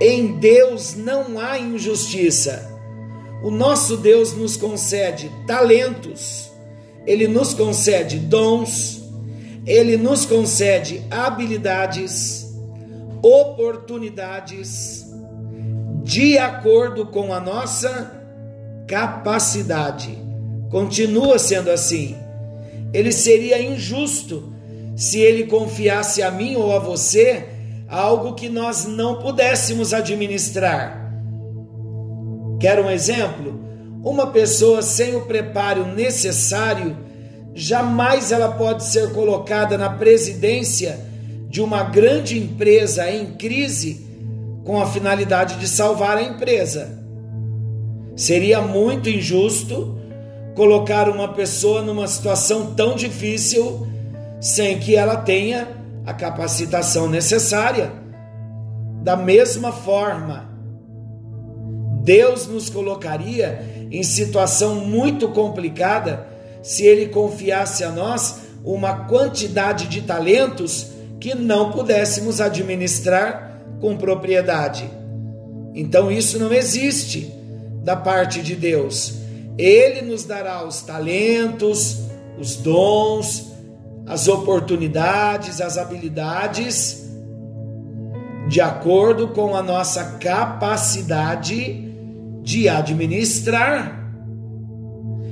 Em 0.00 0.38
Deus 0.38 0.96
não 0.96 1.38
há 1.38 1.58
injustiça. 1.58 2.68
O 3.42 3.50
nosso 3.50 3.98
Deus 3.98 4.32
nos 4.34 4.56
concede 4.56 5.30
talentos, 5.46 6.50
ele 7.06 7.28
nos 7.28 7.52
concede 7.52 8.18
dons, 8.18 9.02
ele 9.66 9.98
nos 9.98 10.24
concede 10.24 11.02
habilidades, 11.10 12.50
oportunidades 13.22 15.06
de 16.02 16.38
acordo 16.38 17.06
com 17.06 17.32
a 17.32 17.40
nossa 17.40 18.19
capacidade. 18.90 20.18
Continua 20.68 21.38
sendo 21.38 21.70
assim. 21.70 22.16
Ele 22.92 23.12
seria 23.12 23.62
injusto 23.62 24.52
se 24.96 25.20
ele 25.20 25.44
confiasse 25.44 26.24
a 26.24 26.30
mim 26.32 26.56
ou 26.56 26.74
a 26.74 26.80
você 26.80 27.46
algo 27.88 28.34
que 28.34 28.48
nós 28.48 28.86
não 28.86 29.20
pudéssemos 29.20 29.94
administrar. 29.94 31.08
Quer 32.58 32.80
um 32.80 32.90
exemplo? 32.90 33.60
Uma 34.02 34.26
pessoa 34.26 34.82
sem 34.82 35.14
o 35.14 35.22
preparo 35.22 35.86
necessário, 35.86 36.96
jamais 37.54 38.32
ela 38.32 38.50
pode 38.50 38.82
ser 38.84 39.12
colocada 39.12 39.78
na 39.78 39.90
presidência 39.90 40.98
de 41.48 41.62
uma 41.62 41.84
grande 41.84 42.36
empresa 42.36 43.08
em 43.08 43.34
crise 43.34 44.04
com 44.64 44.80
a 44.80 44.86
finalidade 44.86 45.60
de 45.60 45.68
salvar 45.68 46.16
a 46.16 46.22
empresa. 46.22 47.00
Seria 48.16 48.60
muito 48.60 49.08
injusto 49.08 49.98
colocar 50.54 51.08
uma 51.08 51.28
pessoa 51.28 51.82
numa 51.82 52.06
situação 52.06 52.74
tão 52.74 52.94
difícil 52.94 53.86
sem 54.40 54.78
que 54.78 54.96
ela 54.96 55.16
tenha 55.16 55.68
a 56.04 56.12
capacitação 56.12 57.08
necessária. 57.08 57.92
Da 59.02 59.16
mesma 59.16 59.72
forma, 59.72 60.50
Deus 62.02 62.46
nos 62.46 62.68
colocaria 62.68 63.88
em 63.90 64.02
situação 64.02 64.74
muito 64.76 65.28
complicada 65.28 66.26
se 66.62 66.84
Ele 66.84 67.06
confiasse 67.06 67.84
a 67.84 67.90
nós 67.90 68.40
uma 68.64 69.04
quantidade 69.06 69.86
de 69.86 70.02
talentos 70.02 70.92
que 71.18 71.34
não 71.34 71.70
pudéssemos 71.70 72.40
administrar 72.40 73.60
com 73.80 73.96
propriedade. 73.96 74.90
Então 75.74 76.10
isso 76.10 76.38
não 76.38 76.52
existe 76.52 77.39
da 77.82 77.96
parte 77.96 78.42
de 78.42 78.54
Deus. 78.54 79.14
Ele 79.58 80.02
nos 80.02 80.24
dará 80.24 80.64
os 80.66 80.80
talentos, 80.82 81.98
os 82.38 82.56
dons, 82.56 83.52
as 84.06 84.28
oportunidades, 84.28 85.60
as 85.60 85.76
habilidades, 85.76 87.08
de 88.48 88.60
acordo 88.60 89.28
com 89.28 89.54
a 89.54 89.62
nossa 89.62 90.18
capacidade 90.18 91.88
de 92.42 92.68
administrar. 92.68 94.12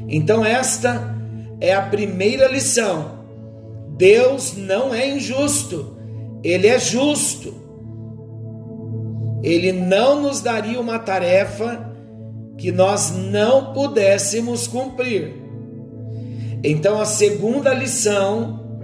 Então, 0.09 0.45
esta 0.45 1.17
é 1.61 1.75
a 1.75 1.83
primeira 1.83 2.49
lição. 2.49 3.19
Deus 3.97 4.57
não 4.57 4.95
é 4.95 5.09
injusto, 5.09 5.97
Ele 6.45 6.69
é 6.69 6.79
justo. 6.79 7.55
Ele 9.43 9.73
não 9.73 10.23
nos 10.23 10.41
daria 10.41 10.81
uma 10.81 10.99
tarefa 10.99 11.88
que 12.59 12.73
nós 12.73 13.11
não 13.11 13.73
pudéssemos 13.73 14.67
cumprir. 14.67 15.33
Então, 16.63 17.01
a 17.01 17.05
segunda 17.07 17.73
lição 17.73 18.81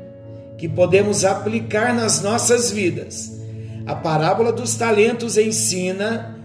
que 0.57 0.69
podemos 0.69 1.25
aplicar 1.25 1.93
nas 1.93 2.23
nossas 2.23 2.71
vidas, 2.71 3.37
a 3.85 3.95
parábola 3.95 4.53
dos 4.53 4.77
talentos 4.77 5.37
ensina 5.37 6.39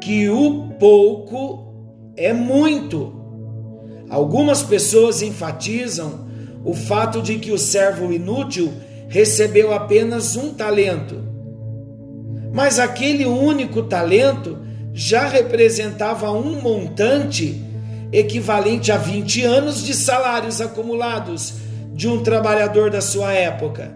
que 0.00 0.28
o 0.30 0.68
pouco 0.78 1.74
é 2.16 2.32
muito. 2.32 3.12
Algumas 4.08 4.62
pessoas 4.62 5.22
enfatizam 5.22 6.26
o 6.64 6.72
fato 6.72 7.20
de 7.20 7.38
que 7.38 7.50
o 7.50 7.58
servo 7.58 8.12
inútil 8.12 8.72
recebeu 9.08 9.74
apenas 9.74 10.36
um 10.36 10.54
talento. 10.54 11.16
Mas 12.52 12.78
aquele 12.78 13.26
único 13.26 13.82
talento 13.82 14.65
já 14.98 15.28
representava 15.28 16.32
um 16.32 16.58
montante 16.62 17.62
equivalente 18.10 18.90
a 18.90 18.96
20 18.96 19.42
anos 19.44 19.84
de 19.84 19.92
salários 19.92 20.58
acumulados 20.62 21.52
de 21.92 22.08
um 22.08 22.22
trabalhador 22.22 22.90
da 22.90 23.02
sua 23.02 23.30
época. 23.34 23.94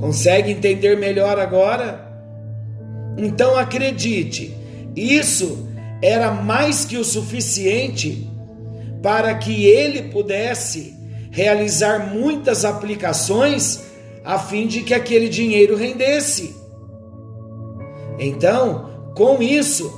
Consegue 0.00 0.52
entender 0.52 0.96
melhor 0.96 1.38
agora? 1.38 2.10
Então 3.18 3.58
acredite, 3.58 4.56
isso 4.96 5.68
era 6.00 6.30
mais 6.30 6.86
que 6.86 6.96
o 6.96 7.04
suficiente 7.04 8.26
para 9.02 9.34
que 9.34 9.66
ele 9.66 10.04
pudesse 10.04 10.96
realizar 11.30 12.10
muitas 12.14 12.64
aplicações 12.64 13.84
a 14.24 14.38
fim 14.38 14.66
de 14.66 14.80
que 14.80 14.94
aquele 14.94 15.28
dinheiro 15.28 15.76
rendesse. 15.76 16.57
Então, 18.18 19.12
com 19.14 19.42
isso, 19.42 19.92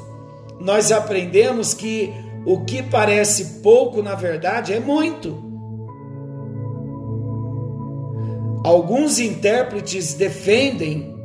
nós 0.61 0.93
aprendemos 0.93 1.73
que 1.75 2.13
o 2.45 2.65
que 2.65 2.83
parece 2.83 3.61
pouco, 3.61 4.03
na 4.03 4.15
verdade, 4.15 4.73
é 4.73 4.81
muito. 4.81 5.51
Alguns 8.65 9.19
intérpretes 9.19 10.15
defendem 10.15 11.19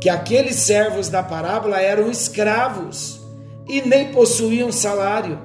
que 0.00 0.08
aqueles 0.08 0.56
servos 0.56 1.08
da 1.08 1.22
parábola 1.22 1.80
eram 1.80 2.10
escravos 2.10 3.20
e 3.68 3.82
nem 3.82 4.12
possuíam 4.12 4.70
salário. 4.70 5.38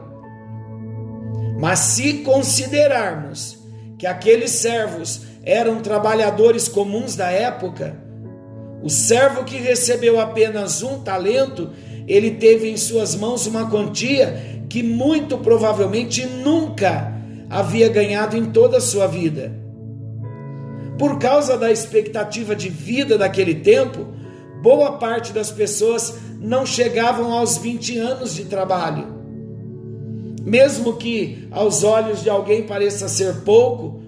Mas 1.60 1.80
se 1.80 2.20
considerarmos 2.20 3.58
que 3.98 4.06
aqueles 4.06 4.52
servos 4.52 5.22
eram 5.44 5.82
trabalhadores 5.82 6.68
comuns 6.68 7.16
da 7.16 7.32
época, 7.32 7.98
o 8.84 8.90
servo 8.90 9.44
que 9.44 9.58
recebeu 9.58 10.20
apenas 10.20 10.82
um 10.82 11.00
talento, 11.00 11.70
ele 12.08 12.32
teve 12.32 12.70
em 12.70 12.78
suas 12.78 13.16
mãos 13.16 13.46
uma 13.46 13.70
quantia 13.70 14.64
que 14.68 14.82
muito 14.82 15.38
provavelmente 15.38 16.26
nunca 16.26 17.14
havia 17.50 17.90
ganhado 17.90 18.36
em 18.36 18.46
toda 18.46 18.78
a 18.78 18.82
sua 18.82 19.06
vida. 19.06 19.54
Por 20.98 21.20
causa 21.20 21.58
da 21.58 21.72
expectativa 21.72 22.56
de 22.56 22.70
vida 22.70 23.18
daquele 23.18 23.56
tempo, 23.56 24.08
boa 24.62 24.94
parte 24.94 25.32
das 25.32 25.52
pessoas 25.52 26.16
não 26.40 26.66
chegavam 26.66 27.32
aos 27.34 27.58
20 27.58 27.98
anos 27.98 28.34
de 28.34 28.46
trabalho. 28.46 29.22
Mesmo 30.44 30.94
que 30.94 31.48
aos 31.52 31.84
olhos 31.84 32.24
de 32.24 32.30
alguém 32.30 32.64
pareça 32.64 33.08
ser 33.08 33.42
pouco, 33.42 34.02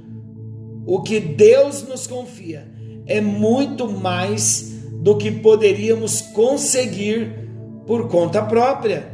o 0.85 1.01
que 1.01 1.19
Deus 1.19 1.83
nos 1.87 2.07
confia 2.07 2.72
é 3.05 3.19
muito 3.19 3.89
mais 3.89 4.73
do 5.01 5.17
que 5.17 5.31
poderíamos 5.31 6.21
conseguir 6.21 7.49
por 7.85 8.07
conta 8.07 8.41
própria. 8.41 9.11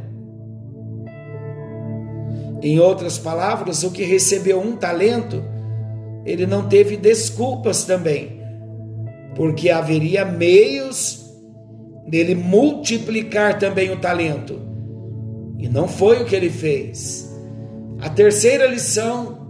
Em 2.62 2.78
outras 2.78 3.18
palavras, 3.18 3.82
o 3.82 3.90
que 3.90 4.04
recebeu 4.04 4.60
um 4.60 4.76
talento, 4.76 5.42
ele 6.24 6.46
não 6.46 6.68
teve 6.68 6.96
desculpas 6.96 7.84
também, 7.84 8.40
porque 9.34 9.70
haveria 9.70 10.24
meios 10.24 11.26
dele 12.06 12.34
multiplicar 12.34 13.58
também 13.58 13.90
o 13.90 13.96
talento. 13.98 14.60
E 15.58 15.68
não 15.68 15.88
foi 15.88 16.22
o 16.22 16.24
que 16.24 16.36
ele 16.36 16.50
fez. 16.50 17.30
A 18.00 18.08
terceira 18.08 18.66
lição 18.66 19.48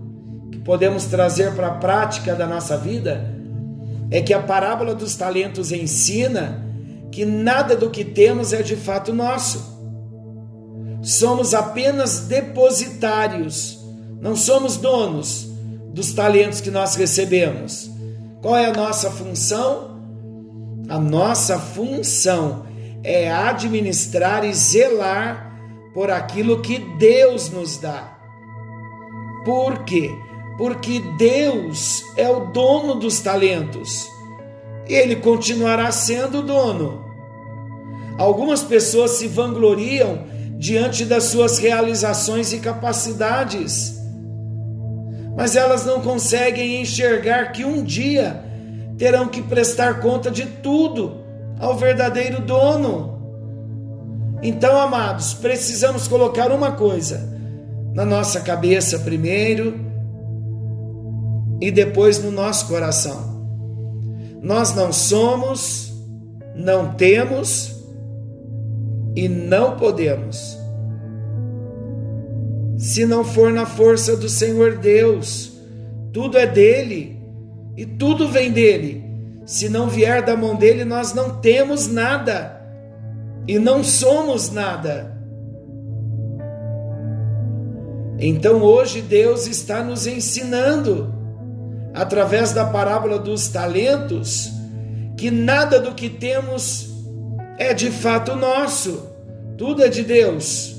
que 0.50 0.59
podemos 0.59 1.07
trazer 1.07 1.55
para 1.55 1.68
a 1.68 1.74
prática 1.74 2.35
da 2.35 2.46
nossa 2.46 2.76
vida 2.76 3.39
é 4.10 4.20
que 4.20 4.34
a 4.34 4.42
parábola 4.42 4.94
dos 4.94 5.14
talentos 5.14 5.70
ensina 5.70 6.66
que 7.12 7.24
nada 7.24 7.76
do 7.76 7.90
que 7.90 8.04
temos 8.04 8.52
é 8.52 8.62
de 8.62 8.76
fato 8.76 9.12
nosso. 9.12 9.78
Somos 11.02 11.54
apenas 11.54 12.20
depositários, 12.20 13.78
não 14.20 14.36
somos 14.36 14.76
donos 14.76 15.48
dos 15.92 16.12
talentos 16.12 16.60
que 16.60 16.70
nós 16.70 16.94
recebemos. 16.94 17.90
Qual 18.42 18.56
é 18.56 18.66
a 18.66 18.72
nossa 18.72 19.10
função? 19.10 19.90
A 20.88 20.98
nossa 20.98 21.58
função 21.58 22.66
é 23.02 23.30
administrar 23.30 24.44
e 24.44 24.52
zelar 24.52 25.50
por 25.94 26.10
aquilo 26.10 26.60
que 26.60 26.78
Deus 26.98 27.50
nos 27.50 27.78
dá. 27.78 28.18
Por 29.44 29.84
quê? 29.84 30.10
Porque 30.56 31.00
Deus 31.16 32.04
é 32.16 32.28
o 32.28 32.46
dono 32.46 32.94
dos 32.94 33.20
talentos 33.20 34.08
ele 34.94 35.16
continuará 35.16 35.90
sendo 35.92 36.40
o 36.40 36.42
dono. 36.42 37.04
Algumas 38.18 38.62
pessoas 38.62 39.12
se 39.12 39.26
vangloriam 39.28 40.24
diante 40.58 41.04
das 41.04 41.24
suas 41.24 41.58
realizações 41.58 42.52
e 42.52 42.58
capacidades, 42.58 43.98
mas 45.36 45.56
elas 45.56 45.86
não 45.86 46.00
conseguem 46.00 46.82
enxergar 46.82 47.52
que 47.52 47.64
um 47.64 47.82
dia 47.82 48.44
terão 48.98 49.28
que 49.28 49.40
prestar 49.40 50.00
conta 50.00 50.30
de 50.30 50.44
tudo 50.44 51.24
ao 51.58 51.76
verdadeiro 51.76 52.42
dono. 52.42 53.18
Então, 54.42 54.78
amados, 54.78 55.32
precisamos 55.32 56.08
colocar 56.08 56.50
uma 56.50 56.72
coisa 56.72 57.30
na 57.94 58.04
nossa 58.04 58.40
cabeça 58.40 58.98
primeiro 58.98 59.89
e 61.60 61.70
depois 61.70 62.22
no 62.22 62.30
nosso 62.30 62.66
coração. 62.68 63.40
Nós 64.42 64.74
não 64.74 64.92
somos, 64.92 65.92
não 66.54 66.94
temos 66.94 67.76
e 69.14 69.28
não 69.28 69.76
podemos. 69.76 70.58
Se 72.78 73.04
não 73.04 73.22
for 73.22 73.52
na 73.52 73.66
força 73.66 74.16
do 74.16 74.28
Senhor 74.28 74.78
Deus, 74.78 75.52
tudo 76.12 76.38
é 76.38 76.46
dele 76.46 77.20
e 77.76 77.84
tudo 77.84 78.28
vem 78.28 78.50
dele. 78.50 79.04
Se 79.44 79.68
não 79.68 79.88
vier 79.88 80.24
da 80.24 80.36
mão 80.36 80.54
dele, 80.54 80.84
nós 80.84 81.12
não 81.12 81.40
temos 81.40 81.88
nada 81.88 82.58
e 83.46 83.58
não 83.58 83.84
somos 83.84 84.50
nada. 84.50 85.18
Então 88.18 88.62
hoje 88.62 89.00
Deus 89.00 89.46
está 89.46 89.82
nos 89.82 90.06
ensinando, 90.06 91.12
através 91.94 92.53
da 92.53 92.64
parábola 92.64 93.18
dos 93.18 93.48
talentos, 93.48 94.50
que 95.16 95.31
nada 95.31 95.81
do 95.81 95.94
que 95.94 96.09
temos 96.09 96.88
é 97.59 97.74
de 97.74 97.90
fato 97.90 98.35
nosso, 98.37 99.07
tudo 99.57 99.83
é 99.83 99.88
de 99.88 100.03
Deus. 100.03 100.76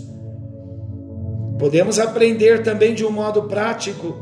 Podemos 1.59 1.99
aprender 1.99 2.63
também 2.63 2.95
de 2.95 3.05
um 3.05 3.11
modo 3.11 3.43
prático, 3.43 4.15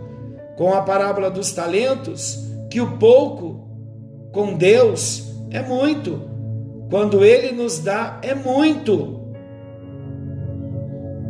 com 0.57 0.73
a 0.73 0.81
parábola 0.81 1.31
dos 1.31 1.53
talentos, 1.53 2.37
que 2.69 2.81
o 2.81 2.97
pouco 2.97 3.65
com 4.33 4.57
Deus 4.57 5.23
é 5.49 5.61
muito, 5.61 6.21
quando 6.89 7.23
Ele 7.23 7.53
nos 7.53 7.79
dá 7.79 8.19
é 8.21 8.35
muito. 8.35 9.19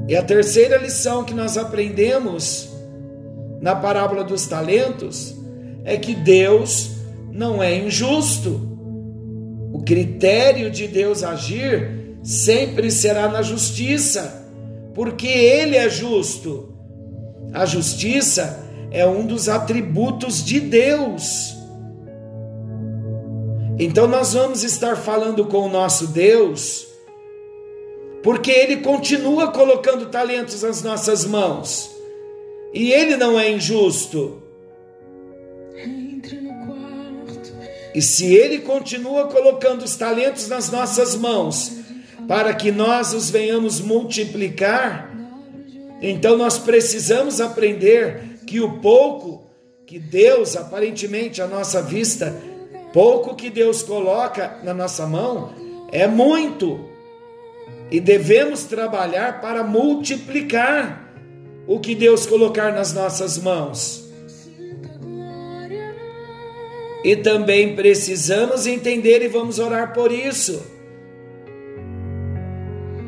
E 0.07 0.15
a 0.15 0.23
terceira 0.23 0.77
lição 0.77 1.23
que 1.23 1.35
nós 1.35 1.57
aprendemos 1.57 2.73
na 3.61 3.75
parábola 3.75 4.23
dos 4.23 4.47
talentos 4.47 5.38
é 5.83 5.97
que 5.97 6.15
Deus 6.15 6.91
não 7.31 7.61
é 7.61 7.75
injusto. 7.75 8.67
O 9.71 9.83
critério 9.83 10.69
de 10.71 10.87
Deus 10.87 11.23
agir 11.23 12.17
sempre 12.23 12.91
será 12.91 13.27
na 13.27 13.41
justiça, 13.41 14.47
porque 14.93 15.27
Ele 15.27 15.75
é 15.75 15.89
justo. 15.89 16.73
A 17.53 17.65
justiça 17.65 18.65
é 18.91 19.05
um 19.05 19.25
dos 19.25 19.47
atributos 19.47 20.43
de 20.43 20.59
Deus. 20.59 21.55
Então 23.77 24.07
nós 24.07 24.33
vamos 24.33 24.63
estar 24.63 24.95
falando 24.95 25.45
com 25.45 25.59
o 25.59 25.69
nosso 25.69 26.07
Deus 26.07 26.89
porque 28.21 28.51
Ele 28.51 28.77
continua 28.77 29.51
colocando 29.51 30.07
talentos 30.07 30.61
nas 30.61 30.83
nossas 30.83 31.25
mãos 31.25 31.89
e 32.73 32.91
Ele 32.91 33.15
não 33.15 33.39
é 33.39 33.49
injusto. 33.49 34.43
E 37.99 38.01
se 38.01 38.33
Ele 38.33 38.59
continua 38.59 39.27
colocando 39.27 39.83
os 39.83 39.93
talentos 39.97 40.47
nas 40.47 40.71
nossas 40.71 41.17
mãos 41.17 41.79
para 42.29 42.53
que 42.53 42.71
nós 42.71 43.13
os 43.13 43.29
venhamos 43.29 43.81
multiplicar, 43.81 45.13
então 46.01 46.37
nós 46.37 46.57
precisamos 46.57 47.41
aprender 47.41 48.39
que 48.47 48.61
o 48.61 48.79
pouco 48.79 49.49
que 49.85 49.99
Deus, 49.99 50.55
aparentemente 50.55 51.41
à 51.41 51.47
nossa 51.47 51.81
vista, 51.81 52.33
pouco 52.93 53.35
que 53.35 53.49
Deus 53.49 53.83
coloca 53.83 54.59
na 54.63 54.73
nossa 54.73 55.05
mão, 55.05 55.53
é 55.91 56.07
muito 56.07 56.79
e 57.91 57.99
devemos 57.99 58.63
trabalhar 58.63 59.41
para 59.41 59.61
multiplicar 59.61 61.13
o 61.67 61.81
que 61.81 61.93
Deus 61.93 62.25
colocar 62.25 62.71
nas 62.71 62.93
nossas 62.93 63.37
mãos. 63.37 64.08
E 67.03 67.15
também 67.15 67.75
precisamos 67.75 68.67
entender 68.67 69.21
e 69.21 69.27
vamos 69.27 69.59
orar 69.59 69.93
por 69.93 70.11
isso. 70.11 70.61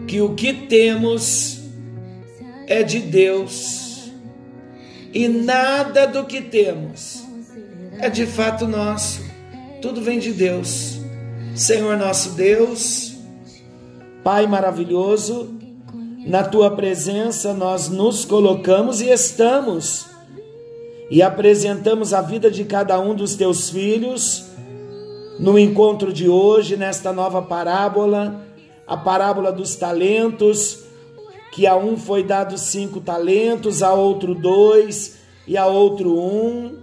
Que 0.08 0.21
o 0.21 0.34
que 0.34 0.54
temos 0.54 1.62
é 2.67 2.84
de 2.84 2.99
Deus 2.99 3.82
e 5.13 5.27
nada 5.27 6.08
do 6.08 6.25
que 6.25 6.41
temos 6.41 7.23
é 7.99 8.10
de 8.10 8.25
fato 8.25 8.65
nosso, 8.65 9.21
tudo 9.82 10.01
vem 10.01 10.19
de 10.19 10.32
Deus. 10.32 10.99
Senhor 11.54 11.97
nosso 11.97 12.32
Deus, 12.32 13.12
Pai 14.23 14.47
maravilhoso, 14.47 15.60
na 16.25 16.43
tua 16.43 16.75
presença 16.75 17.54
nós 17.54 17.89
nos 17.89 18.23
colocamos 18.23 19.01
e 19.01 19.10
estamos 19.10 20.06
e 21.12 21.21
apresentamos 21.21 22.13
a 22.13 22.21
vida 22.21 22.50
de 22.50 22.63
cada 22.63 22.97
um 22.97 23.13
dos 23.13 23.36
teus 23.36 23.69
filhos 23.69 24.45
no 25.38 25.60
encontro 25.60 26.13
de 26.13 26.30
hoje, 26.30 26.78
nesta 26.78 27.12
nova 27.12 27.41
parábola, 27.41 28.41
a 28.88 28.95
parábola 28.95 29.52
dos 29.52 29.76
talentos, 29.76 30.86
que 31.52 31.67
a 31.67 31.76
um 31.76 31.97
foi 31.97 32.24
dado 32.24 32.58
cinco 32.58 33.02
talentos, 33.02 33.84
a 33.84 33.93
outro 33.93 34.34
dois 34.34 35.17
e 35.45 35.58
a 35.58 35.65
outro 35.65 36.17
um. 36.17 36.78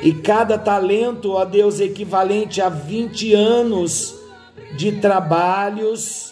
E 0.00 0.12
cada 0.12 0.56
talento, 0.56 1.32
ó 1.32 1.44
Deus, 1.44 1.80
equivalente 1.80 2.62
a 2.62 2.68
20 2.68 3.34
anos 3.34 4.14
de 4.76 4.92
trabalhos. 4.92 6.29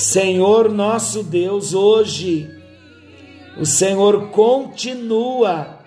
Senhor 0.00 0.70
nosso 0.70 1.22
Deus, 1.22 1.74
hoje 1.74 2.48
o 3.58 3.66
Senhor 3.66 4.30
continua 4.30 5.78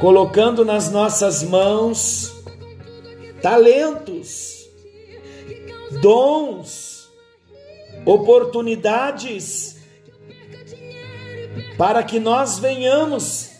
colocando 0.00 0.64
nas 0.64 0.88
nossas 0.88 1.42
mãos 1.42 2.32
talentos, 3.42 4.70
dons, 6.00 7.10
oportunidades 8.06 9.78
para 11.76 12.04
que 12.04 12.20
nós 12.20 12.60
venhamos 12.60 13.50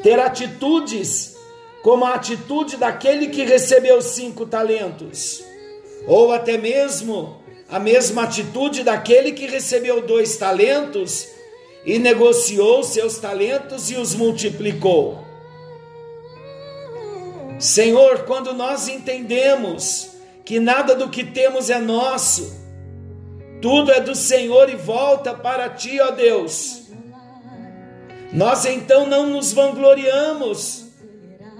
ter 0.00 0.20
atitudes 0.20 1.36
como 1.82 2.04
a 2.04 2.14
atitude 2.14 2.76
daquele 2.76 3.30
que 3.30 3.42
recebeu 3.42 4.00
cinco 4.00 4.46
talentos, 4.46 5.42
ou 6.06 6.30
até 6.30 6.56
mesmo 6.56 7.39
a 7.70 7.78
mesma 7.78 8.24
atitude 8.24 8.82
daquele 8.82 9.32
que 9.32 9.46
recebeu 9.46 10.02
dois 10.02 10.36
talentos 10.36 11.28
e 11.84 11.98
negociou 11.98 12.82
seus 12.82 13.18
talentos 13.18 13.90
e 13.90 13.96
os 13.96 14.14
multiplicou. 14.14 15.24
Senhor, 17.58 18.24
quando 18.24 18.52
nós 18.52 18.88
entendemos 18.88 20.10
que 20.44 20.58
nada 20.58 20.94
do 20.94 21.08
que 21.08 21.22
temos 21.22 21.70
é 21.70 21.78
nosso, 21.78 22.58
tudo 23.62 23.92
é 23.92 24.00
do 24.00 24.14
Senhor 24.14 24.68
e 24.68 24.76
volta 24.76 25.34
para 25.34 25.68
ti, 25.68 26.00
ó 26.00 26.10
Deus. 26.10 26.84
Nós 28.32 28.64
então 28.64 29.06
não 29.06 29.26
nos 29.26 29.52
vangloriamos 29.52 30.86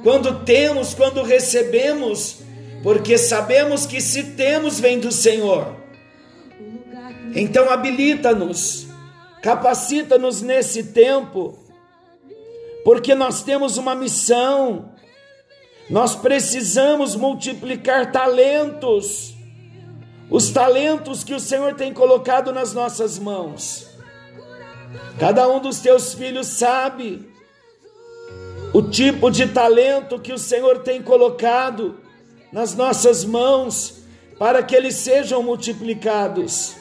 quando 0.02 0.44
temos, 0.44 0.94
quando 0.94 1.22
recebemos, 1.22 2.38
porque 2.82 3.18
sabemos 3.18 3.84
que 3.86 4.00
se 4.00 4.22
temos 4.32 4.80
vem 4.80 4.98
do 4.98 5.12
Senhor. 5.12 5.79
Então 7.34 7.70
habilita-nos, 7.70 8.86
capacita-nos 9.42 10.42
nesse 10.42 10.84
tempo, 10.84 11.58
porque 12.84 13.14
nós 13.14 13.42
temos 13.42 13.76
uma 13.76 13.94
missão. 13.94 14.92
Nós 15.88 16.14
precisamos 16.14 17.16
multiplicar 17.16 18.12
talentos, 18.12 19.34
os 20.30 20.50
talentos 20.50 21.24
que 21.24 21.34
o 21.34 21.40
Senhor 21.40 21.74
tem 21.74 21.92
colocado 21.92 22.52
nas 22.52 22.72
nossas 22.72 23.18
mãos. 23.18 23.88
Cada 25.18 25.48
um 25.48 25.60
dos 25.60 25.80
teus 25.80 26.14
filhos 26.14 26.46
sabe 26.46 27.28
o 28.72 28.82
tipo 28.82 29.30
de 29.30 29.48
talento 29.48 30.18
que 30.18 30.32
o 30.32 30.38
Senhor 30.38 30.78
tem 30.80 31.02
colocado 31.02 31.98
nas 32.52 32.74
nossas 32.74 33.24
mãos 33.24 34.00
para 34.38 34.62
que 34.62 34.74
eles 34.74 34.94
sejam 34.94 35.42
multiplicados. 35.42 36.79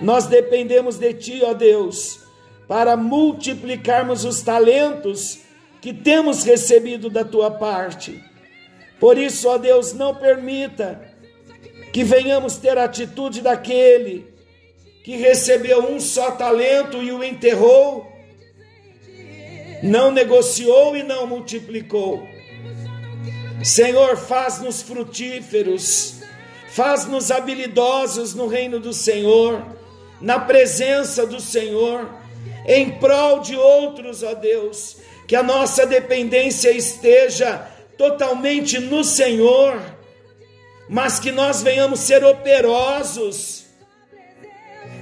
Nós 0.00 0.26
dependemos 0.26 0.98
de 0.98 1.12
Ti, 1.14 1.40
ó 1.44 1.54
Deus, 1.54 2.20
para 2.66 2.96
multiplicarmos 2.96 4.24
os 4.24 4.42
talentos 4.42 5.40
que 5.80 5.92
temos 5.92 6.44
recebido 6.44 7.10
da 7.10 7.24
Tua 7.24 7.50
parte. 7.50 8.22
Por 8.98 9.18
isso, 9.18 9.48
ó 9.48 9.58
Deus, 9.58 9.92
não 9.92 10.14
permita 10.14 11.00
que 11.92 12.02
venhamos 12.02 12.56
ter 12.56 12.76
a 12.78 12.84
atitude 12.84 13.40
daquele 13.40 14.26
que 15.04 15.16
recebeu 15.16 15.84
um 15.90 16.00
só 16.00 16.30
talento 16.30 17.02
e 17.02 17.12
o 17.12 17.22
enterrou 17.22 18.14
não 19.84 20.10
negociou 20.10 20.96
e 20.96 21.02
não 21.02 21.26
multiplicou. 21.26 22.26
Senhor, 23.62 24.16
faz-nos 24.16 24.82
frutíferos, 24.82 26.22
faz-nos 26.68 27.30
habilidosos 27.30 28.34
no 28.34 28.46
reino 28.46 28.80
do 28.80 28.94
Senhor, 28.94 29.62
na 30.20 30.38
presença 30.38 31.26
do 31.26 31.40
Senhor, 31.40 32.08
em 32.66 32.90
prol 32.92 33.40
de 33.40 33.56
outros, 33.56 34.22
ó 34.22 34.34
Deus, 34.34 34.96
que 35.26 35.36
a 35.36 35.42
nossa 35.42 35.86
dependência 35.86 36.70
esteja 36.70 37.68
totalmente 37.96 38.78
no 38.78 39.04
Senhor, 39.04 39.80
mas 40.88 41.18
que 41.18 41.30
nós 41.30 41.62
venhamos 41.62 42.00
ser 42.00 42.24
operosos, 42.24 43.64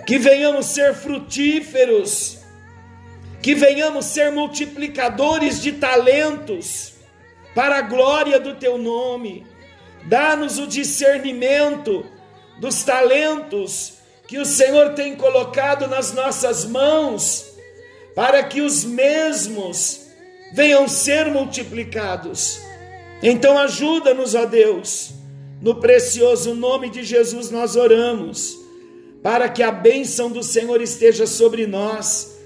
que 0.06 0.18
venhamos 0.18 0.66
ser 0.66 0.94
frutíferos, 0.94 2.38
que 3.40 3.54
venhamos 3.54 4.06
ser 4.06 4.30
multiplicadores 4.30 5.60
de 5.60 5.72
talentos 5.72 6.94
para 7.54 7.78
a 7.78 7.82
glória 7.82 8.38
do 8.38 8.54
teu 8.54 8.78
nome. 8.78 9.46
Dá-nos 10.04 10.58
o 10.58 10.66
discernimento 10.66 12.06
dos 12.58 12.82
talentos 12.82 14.01
que 14.32 14.38
o 14.38 14.46
Senhor 14.46 14.94
tem 14.94 15.14
colocado 15.14 15.86
nas 15.86 16.14
nossas 16.14 16.64
mãos, 16.64 17.52
para 18.14 18.42
que 18.42 18.62
os 18.62 18.82
mesmos 18.82 20.06
venham 20.54 20.88
ser 20.88 21.26
multiplicados. 21.26 22.58
Então 23.22 23.58
ajuda-nos, 23.58 24.34
ó 24.34 24.46
Deus. 24.46 25.10
No 25.60 25.80
precioso 25.80 26.54
nome 26.54 26.88
de 26.88 27.02
Jesus 27.02 27.50
nós 27.50 27.76
oramos, 27.76 28.58
para 29.22 29.50
que 29.50 29.62
a 29.62 29.70
bênção 29.70 30.30
do 30.30 30.42
Senhor 30.42 30.80
esteja 30.80 31.26
sobre 31.26 31.66
nós 31.66 32.38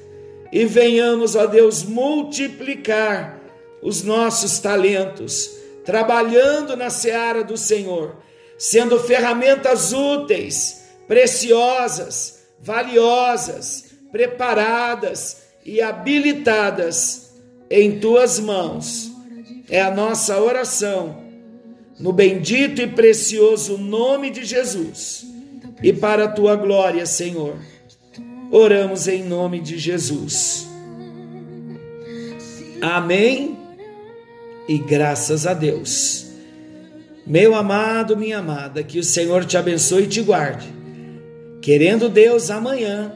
e 0.51 0.65
venhamos, 0.65 1.37
ó 1.37 1.47
Deus, 1.47 1.85
multiplicar 1.85 3.41
os 3.81 4.03
nossos 4.03 4.59
talentos, 4.59 5.53
trabalhando 5.85 6.77
na 6.77 6.91
seara 6.91 7.45
do 7.45 7.57
Senhor, 7.57 8.17
sendo 8.59 8.99
ferramentas 8.99 9.93
úteis, 9.93 10.85
preciosas, 11.07 12.47
valiosas, 12.61 13.87
preparadas 14.11 15.43
e 15.65 15.81
habilitadas 15.81 17.35
em 17.71 17.99
tuas 17.99 18.39
mãos. 18.39 19.11
É 19.69 19.81
a 19.81 19.91
nossa 19.91 20.41
oração, 20.41 21.25
no 21.99 22.13
bendito 22.13 22.81
e 22.81 22.87
precioso 22.87 23.77
nome 23.77 24.31
de 24.31 24.45
Jesus, 24.45 25.27
e 25.83 25.93
para 25.93 26.25
a 26.25 26.29
tua 26.29 26.55
glória, 26.55 27.05
Senhor. 27.05 27.57
Oramos 28.51 29.09
em 29.09 29.25
nome 29.25 29.61
de 29.61 29.77
Jesus. 29.77 30.69
Amém 32.81 33.59
e 34.69 34.79
graças 34.79 35.47
a 35.47 35.55
Deus. 35.55 36.27
Meu 37.27 37.57
amado, 37.57 38.17
minha 38.17 38.39
amada, 38.39 38.85
que 38.85 39.01
o 39.01 39.05
Senhor 39.05 39.45
te 39.45 39.57
abençoe 39.57 40.05
e 40.05 40.07
te 40.07 40.23
guarde. 40.23 40.76
Querendo 41.61 42.09
Deus, 42.09 42.51
amanhã 42.51 43.13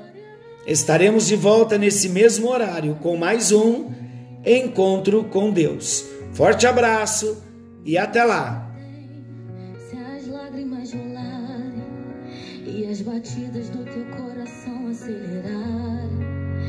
estaremos 0.66 1.26
de 1.26 1.37
volta 1.37 1.79
nesse 1.79 2.09
mesmo 2.09 2.48
horário 2.48 2.96
com 2.96 3.16
mais 3.16 3.53
um 3.53 3.90
encontro 4.44 5.24
com 5.24 5.50
Deus. 5.50 6.05
Forte 6.33 6.66
abraço 6.66 7.42
e 7.85 7.96
até 7.98 8.24
lá. 8.24 8.70
Se 9.88 9.96
as 9.96 10.26
lágrimas 10.26 10.92
rolarem 10.92 11.85
e 12.66 12.87
as 12.87 13.00
batidas 13.03 13.68
do 13.68 13.79